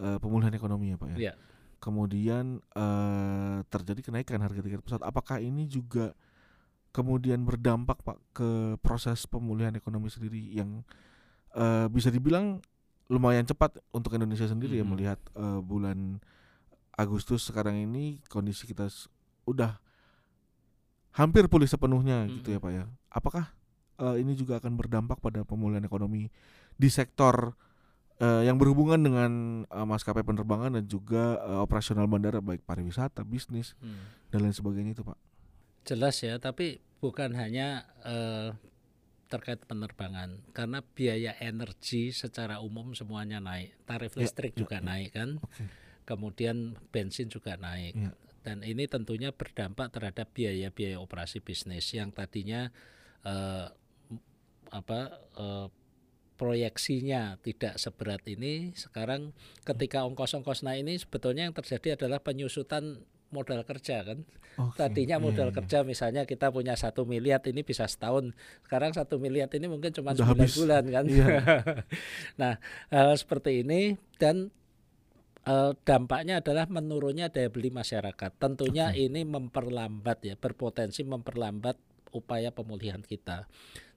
eh, 0.00 0.18
pemulihan 0.18 0.54
ekonomi 0.56 0.94
ya 0.94 0.96
Pak 0.96 1.08
ya. 1.14 1.18
Iya. 1.30 1.34
Kemudian 1.82 2.62
eh, 2.62 3.58
terjadi 3.66 4.00
kenaikan 4.06 4.38
harga 4.38 4.62
tiket 4.62 4.80
pesawat. 4.80 5.02
Apakah 5.02 5.42
ini 5.42 5.66
juga 5.66 6.14
kemudian 6.94 7.42
berdampak 7.42 8.04
Pak 8.06 8.18
ke 8.30 8.50
proses 8.78 9.26
pemulihan 9.26 9.74
ekonomi 9.74 10.06
sendiri 10.06 10.38
yang 10.54 10.86
eh, 11.52 11.90
bisa 11.90 12.08
dibilang 12.08 12.62
lumayan 13.10 13.44
cepat 13.44 13.82
untuk 13.90 14.14
Indonesia 14.14 14.46
sendiri 14.46 14.78
ya 14.78 14.86
Mhm. 14.86 14.90
melihat 14.94 15.18
eh, 15.34 15.60
bulan 15.60 16.22
Agustus 16.94 17.42
sekarang 17.44 17.76
ini 17.76 18.22
kondisi 18.30 18.62
kita 18.64 18.86
udah 19.42 19.80
hampir 21.12 21.44
pulih 21.48 21.66
sepenuhnya 21.66 22.24
gitu 22.30 22.54
ya. 22.54 22.58
Pak 22.60 22.72
ya. 22.72 22.84
Apakah 23.10 23.50
eh, 23.98 24.16
ini 24.22 24.32
juga 24.32 24.62
akan 24.62 24.78
berdampak 24.78 25.18
pada 25.18 25.42
pemulihan 25.42 25.82
ekonomi 25.82 26.30
di 26.78 26.88
sektor 26.88 27.52
eh, 28.18 28.42
yang 28.44 28.56
berhubungan 28.56 28.98
dengan 28.98 29.30
eh, 29.64 29.86
maskapai 29.86 30.20
penerbangan 30.20 30.74
dan 30.74 30.84
juga 30.84 31.38
eh, 31.38 31.58
operasional 31.58 32.04
bandara 32.04 32.38
baik 32.38 32.62
pariwisata, 32.62 33.22
bisnis 33.22 33.72
Hmm. 33.78 34.02
dan 34.28 34.42
lain 34.42 34.52
sebagainya 34.52 34.92
itu 34.92 35.02
Pak. 35.02 35.16
Jelas 35.84 36.18
ya, 36.18 36.36
tapi 36.36 36.78
bukan 36.98 37.34
hanya 37.34 37.86
eh, 38.02 38.52
terkait 39.26 39.64
penerbangan 39.64 40.44
karena 40.52 40.84
biaya 40.84 41.32
energi 41.38 42.12
secara 42.12 42.60
umum 42.60 42.92
semuanya 42.92 43.40
naik. 43.40 43.72
Tarif 43.82 44.12
Ya, 44.12 44.20
listrik 44.22 44.52
ya, 44.52 44.58
juga 44.60 44.76
ya. 44.76 44.84
naik 44.84 45.10
kan. 45.10 45.40
Oke. 45.40 45.64
Kemudian 46.02 46.56
bensin 46.90 47.26
juga 47.26 47.56
naik. 47.56 47.94
Ya. 47.94 48.12
Dan 48.42 48.60
ini 48.60 48.84
tentunya 48.84 49.30
berdampak 49.30 49.88
terhadap 49.88 50.28
biaya-biaya 50.30 50.98
operasi 50.98 51.38
bisnis 51.38 51.86
yang 51.90 52.10
tadinya 52.10 52.68
eh, 53.22 53.66
m- 54.10 54.20
apa 54.68 55.00
eh, 55.32 55.66
proyeksinya 56.42 57.38
tidak 57.38 57.78
seberat 57.78 58.26
ini 58.26 58.74
sekarang 58.74 59.30
ketika 59.62 60.02
ongkos-ongkos 60.02 60.66
naik 60.66 60.82
ini 60.82 60.98
sebetulnya 60.98 61.46
yang 61.46 61.54
terjadi 61.54 61.94
adalah 61.94 62.18
penyusutan 62.18 62.98
modal 63.30 63.62
kerja 63.62 64.02
kan 64.02 64.26
Oke, 64.58 64.74
tadinya 64.74 65.16
iya, 65.16 65.22
modal 65.22 65.54
iya. 65.54 65.56
kerja 65.62 65.86
misalnya 65.86 66.26
kita 66.26 66.50
punya 66.50 66.74
satu 66.74 67.06
miliar 67.06 67.38
ini 67.46 67.62
bisa 67.62 67.86
setahun 67.86 68.34
sekarang 68.66 68.90
satu 68.90 69.22
miliar 69.22 69.46
ini 69.54 69.70
mungkin 69.70 69.94
cuma 69.94 70.18
sembilan 70.18 70.50
bulan 70.58 70.84
kan 70.90 71.04
Iya. 71.06 71.26
nah 72.42 72.58
hal 72.90 73.14
seperti 73.14 73.62
ini 73.62 73.94
dan 74.18 74.50
eh, 75.46 75.72
dampaknya 75.86 76.42
adalah 76.42 76.66
menurunnya 76.66 77.30
daya 77.30 77.54
beli 77.54 77.70
masyarakat 77.70 78.30
tentunya 78.42 78.90
Oke. 78.90 78.98
ini 78.98 79.22
memperlambat 79.22 80.18
ya 80.26 80.34
berpotensi 80.34 81.06
memperlambat 81.06 81.91
upaya 82.12 82.52
pemulihan 82.52 83.00
kita. 83.00 83.48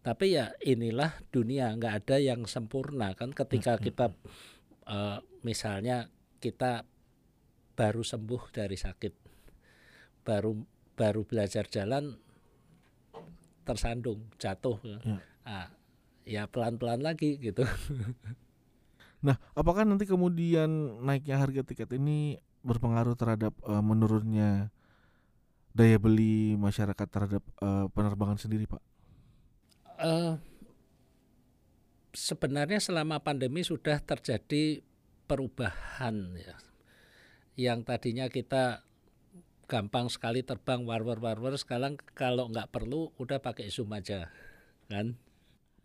Tapi 0.01 0.38
ya 0.38 0.54
inilah 0.63 1.13
dunia 1.30 1.73
nggak 1.75 1.93
ada 2.06 2.17
yang 2.21 2.47
sempurna 2.49 3.13
kan 3.13 3.36
ketika 3.36 3.78
kita 3.78 4.13
eh, 4.88 5.19
misalnya 5.43 6.10
kita 6.39 6.86
baru 7.75 8.01
sembuh 8.01 8.41
dari 8.56 8.78
sakit 8.80 9.13
baru 10.25 10.51
baru 10.95 11.21
belajar 11.28 11.67
jalan 11.67 12.15
tersandung 13.65 14.32
jatuh. 14.39 14.78
Ya. 14.86 14.97
Ah, 15.45 15.67
ya 16.25 16.43
pelan-pelan 16.49 17.04
lagi 17.06 17.38
gitu. 17.38 17.65
Nah, 19.25 19.41
apakah 19.58 19.89
nanti 19.89 20.06
kemudian 20.06 21.01
naiknya 21.01 21.41
harga 21.41 21.65
tiket 21.65 21.97
ini 21.97 22.38
berpengaruh 22.62 23.17
terhadap 23.17 23.58
eh, 23.65 23.82
menurunnya 23.82 24.69
daya 25.75 25.99
beli 25.99 26.55
masyarakat 26.55 27.07
terhadap 27.11 27.43
eh, 27.59 27.85
penerbangan 27.91 28.39
sendiri, 28.39 28.63
Pak? 28.63 28.79
Eh, 29.99 30.33
sebenarnya 32.15 32.79
selama 32.79 33.19
pandemi 33.19 33.61
sudah 33.61 33.99
terjadi 33.99 34.79
perubahan 35.27 36.35
ya 36.39 36.55
yang 37.55 37.83
tadinya 37.83 38.27
kita 38.31 38.83
gampang 39.65 40.07
sekali 40.07 40.45
terbang 40.45 40.85
war-war 40.85 41.17
war-war 41.19 41.55
sekarang 41.57 41.97
kalau 42.13 42.47
nggak 42.51 42.69
perlu 42.71 43.11
udah 43.17 43.41
pakai 43.41 43.67
zoom 43.67 43.91
aja 43.91 44.31
kan 44.88 45.17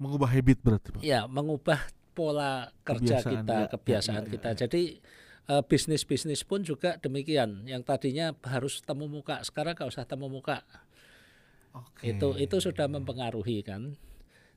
Mengubah 0.00 0.33
habit 0.33 0.59
berarti, 0.64 0.88
Pak. 0.96 1.00
ya 1.05 1.29
mengubah 1.29 1.81
pola 2.16 2.72
kerja 2.85 3.20
Kebiasaan, 3.20 3.33
kita 3.44 3.57
ya, 3.57 3.68
kebiasaan 3.68 4.22
ya, 4.22 4.26
ya, 4.26 4.33
kita 4.33 4.48
ya. 4.48 4.57
jadi 4.66 4.83
bisnis-bisnis 5.67 6.47
pun 6.47 6.63
juga 6.63 6.95
demikian 7.03 7.67
yang 7.67 7.83
tadinya 7.83 8.31
harus 8.47 8.79
temu 8.87 9.11
muka 9.11 9.43
sekarang 9.43 9.75
nggak 9.75 9.91
usah 9.91 10.07
temu 10.07 10.31
muka 10.31 10.63
Oke. 11.75 12.15
itu 12.15 12.29
itu 12.39 12.57
sudah 12.63 12.87
mempengaruhi 12.87 13.67
kan 13.67 13.99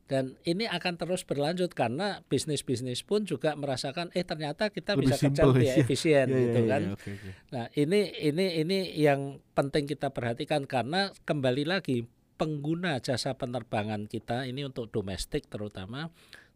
dan 0.03 0.35
ini 0.43 0.67
akan 0.67 0.99
terus 0.99 1.23
berlanjut 1.23 1.71
karena 1.71 2.21
bisnis-bisnis 2.27 3.01
pun 3.07 3.23
juga 3.23 3.55
merasakan 3.55 4.11
eh 4.11 4.21
ternyata 4.27 4.67
kita 4.69 4.99
Lebih 4.99 5.09
bisa 5.09 5.15
kerja 5.15 5.31
simple, 5.31 5.49
lebih 5.55 5.69
ya. 5.71 5.75
efisien 5.79 6.27
Iya, 6.27 6.35
iya, 6.35 6.43
gitu 6.43 6.59
iya, 6.59 6.69
kan 6.69 6.81
oke, 6.91 7.09
oke. 7.15 7.29
Nah, 7.55 7.65
ini 7.73 7.99
ini 8.19 8.45
ini 8.61 8.79
yang 8.99 9.39
penting 9.55 9.87
kita 9.87 10.11
perhatikan 10.11 10.67
karena 10.67 11.09
kembali 11.23 11.63
lagi 11.63 12.03
pengguna 12.35 12.99
jasa 12.99 13.39
penerbangan 13.39 14.05
kita 14.11 14.43
ini 14.43 14.67
untuk 14.67 14.91
domestik 14.91 15.47
terutama 15.47 16.11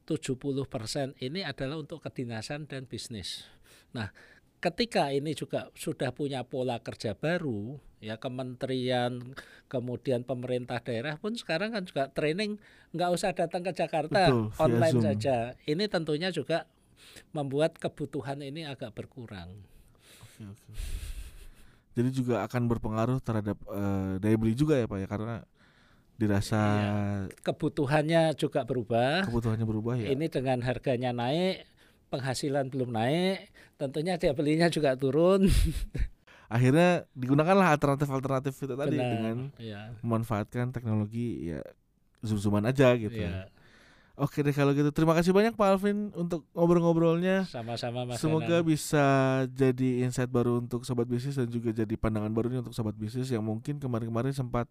70% 0.08 1.19
ini 1.19 1.43
adalah 1.43 1.80
untuk 1.80 2.00
kedinasan 2.04 2.67
dan 2.67 2.88
bisnis. 2.88 3.43
Nah, 3.97 4.13
ketika 4.62 5.10
ini 5.10 5.33
juga 5.33 5.73
sudah 5.73 6.13
punya 6.13 6.45
pola 6.45 6.77
kerja 6.77 7.17
baru, 7.17 7.81
ya 7.97 8.21
kementerian, 8.21 9.33
kemudian 9.65 10.21
pemerintah 10.21 10.77
daerah 10.77 11.17
pun 11.17 11.33
sekarang 11.33 11.73
kan 11.73 11.81
juga 11.81 12.13
training 12.13 12.62
nggak 12.93 13.10
usah 13.10 13.33
datang 13.33 13.65
ke 13.65 13.73
Jakarta, 13.73 14.29
Betul, 14.29 14.53
online 14.62 14.93
Zoom. 14.93 15.05
saja. 15.05 15.38
Ini 15.65 15.89
tentunya 15.89 16.29
juga 16.29 16.69
membuat 17.33 17.81
kebutuhan 17.81 18.38
ini 18.45 18.69
agak 18.69 18.93
berkurang. 18.93 19.49
Oke, 20.21 20.45
oke. 20.45 20.69
Jadi 21.97 22.10
juga 22.13 22.45
akan 22.45 22.69
berpengaruh 22.69 23.17
terhadap 23.25 23.57
eh, 23.73 24.21
daya 24.21 24.38
beli 24.38 24.53
juga 24.53 24.77
ya, 24.77 24.86
Pak 24.86 24.97
ya, 25.01 25.07
karena 25.10 25.36
dirasa 26.17 26.57
Iya. 26.57 26.93
Kebutuhannya 27.45 28.33
juga 28.38 28.62
berubah. 28.65 29.25
kebutuhannya 29.25 29.65
berubah 29.65 29.93
ya. 30.01 30.13
Ini 30.13 30.25
dengan 30.29 30.62
harganya 30.65 31.13
naik, 31.13 31.65
penghasilan 32.07 32.71
belum 32.71 32.95
naik, 32.95 33.51
tentunya 33.75 34.15
daya 34.15 34.33
belinya 34.33 34.67
juga 34.71 34.95
turun. 34.95 35.47
akhirnya 36.47 37.03
digunakanlah 37.11 37.75
alternatif-alternatif 37.75 38.55
itu 38.55 38.75
tadi 38.79 38.95
Benar, 38.95 39.11
dengan 39.11 39.37
ya. 39.59 39.91
memanfaatkan 39.99 40.71
teknologi 40.71 41.51
ya 41.51 41.59
zoom-zooman 42.23 42.63
aja 42.63 42.95
gitu. 42.95 43.13
ya. 43.13 43.51
Oke 44.17 44.41
deh 44.41 44.49
kalau 44.49 44.73
gitu 44.73 44.89
terima 44.89 45.13
kasih 45.13 45.29
banyak 45.29 45.53
Pak 45.53 45.77
Alvin 45.77 46.09
untuk 46.17 46.41
ngobrol-ngobrolnya. 46.57 47.45
Sama-sama 47.45 48.01
Mas 48.01 48.17
Semoga 48.17 48.65
bisa 48.65 49.05
jadi 49.53 50.07
insight 50.09 50.31
baru 50.31 50.57
untuk 50.57 50.81
sobat 50.89 51.05
bisnis 51.05 51.37
dan 51.37 51.45
juga 51.53 51.69
jadi 51.69 51.93
pandangan 51.93 52.33
barunya 52.33 52.65
untuk 52.65 52.73
sobat 52.73 52.97
bisnis 52.97 53.29
yang 53.29 53.45
mungkin 53.45 53.77
kemarin-kemarin 53.77 54.33
sempat 54.33 54.65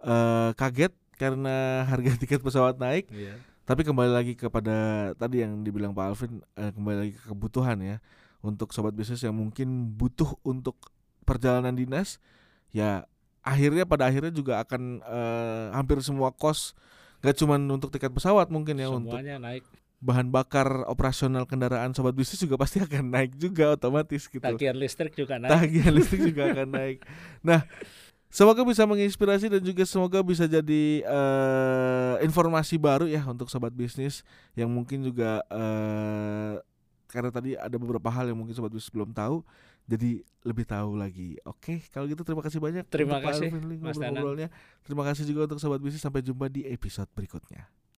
eh, 0.00 0.50
kaget 0.56 0.96
karena 1.20 1.84
harga 1.92 2.16
tiket 2.24 2.40
pesawat 2.40 2.80
naik. 2.80 3.12
Iya. 3.12 3.36
Tapi 3.70 3.86
kembali 3.86 4.10
lagi 4.10 4.34
kepada 4.34 5.10
tadi 5.14 5.46
yang 5.46 5.62
dibilang 5.62 5.94
Pak 5.94 6.04
Alvin 6.10 6.42
eh, 6.58 6.74
kembali 6.74 6.96
lagi 7.06 7.12
ke 7.14 7.30
kebutuhan 7.30 7.78
ya 7.78 8.02
untuk 8.42 8.74
sobat 8.74 8.90
bisnis 8.98 9.22
yang 9.22 9.38
mungkin 9.38 9.94
butuh 9.94 10.34
untuk 10.42 10.74
perjalanan 11.22 11.70
dinas 11.78 12.18
ya 12.74 13.06
akhirnya 13.46 13.86
pada 13.86 14.10
akhirnya 14.10 14.34
juga 14.34 14.58
akan 14.66 14.98
eh, 15.06 15.66
hampir 15.70 16.02
semua 16.02 16.34
kos 16.34 16.74
gak 17.22 17.38
cuman 17.38 17.62
untuk 17.70 17.94
tiket 17.94 18.10
pesawat 18.10 18.50
mungkin 18.50 18.74
ya 18.74 18.90
untuk 18.90 19.14
Semuanya 19.14 19.38
naik. 19.38 19.62
bahan 20.02 20.34
bakar 20.34 20.66
operasional 20.90 21.46
kendaraan 21.46 21.94
sobat 21.94 22.18
bisnis 22.18 22.42
juga 22.42 22.58
pasti 22.58 22.82
akan 22.90 23.06
naik 23.06 23.38
juga 23.38 23.78
otomatis 23.78 24.26
gitu. 24.26 24.42
Tagihan 24.42 24.74
listrik 24.74 25.14
juga 25.14 25.38
naik. 25.38 25.50
Tagihan 25.54 25.92
listrik 25.94 26.26
juga 26.34 26.42
akan 26.50 26.68
naik. 26.74 26.98
Nah, 27.46 27.62
semoga 28.30 28.62
bisa 28.62 28.86
menginspirasi 28.86 29.50
dan 29.50 29.60
juga 29.60 29.82
semoga 29.84 30.22
bisa 30.22 30.46
jadi 30.46 31.04
eh, 31.04 32.14
informasi 32.24 32.78
baru 32.78 33.10
ya 33.10 33.26
untuk 33.26 33.50
sobat 33.50 33.74
bisnis 33.74 34.22
yang 34.54 34.70
mungkin 34.70 35.02
juga 35.02 35.42
eh, 35.50 36.62
karena 37.10 37.30
tadi 37.34 37.58
ada 37.58 37.74
beberapa 37.74 38.06
hal 38.08 38.30
yang 38.30 38.38
mungkin 38.38 38.54
sobat 38.54 38.70
bisnis 38.70 38.94
belum 38.94 39.10
tahu, 39.10 39.42
jadi 39.90 40.22
lebih 40.46 40.62
tahu 40.62 40.94
lagi. 40.94 41.34
Oke, 41.42 41.82
kalau 41.90 42.06
gitu 42.06 42.22
terima 42.22 42.42
kasih 42.46 42.62
banyak. 42.62 42.86
Terima 42.86 43.18
Pak 43.18 43.34
kasih, 43.34 43.50
Alvin 43.50 43.82
Mas 43.82 43.98
Danang. 43.98 44.48
Terima 44.86 45.02
kasih 45.02 45.26
juga 45.26 45.50
untuk 45.50 45.58
sobat 45.58 45.82
bisnis. 45.82 45.98
Sampai 45.98 46.22
jumpa 46.22 46.46
di 46.46 46.62
episode 46.70 47.10
berikutnya. 47.10 47.66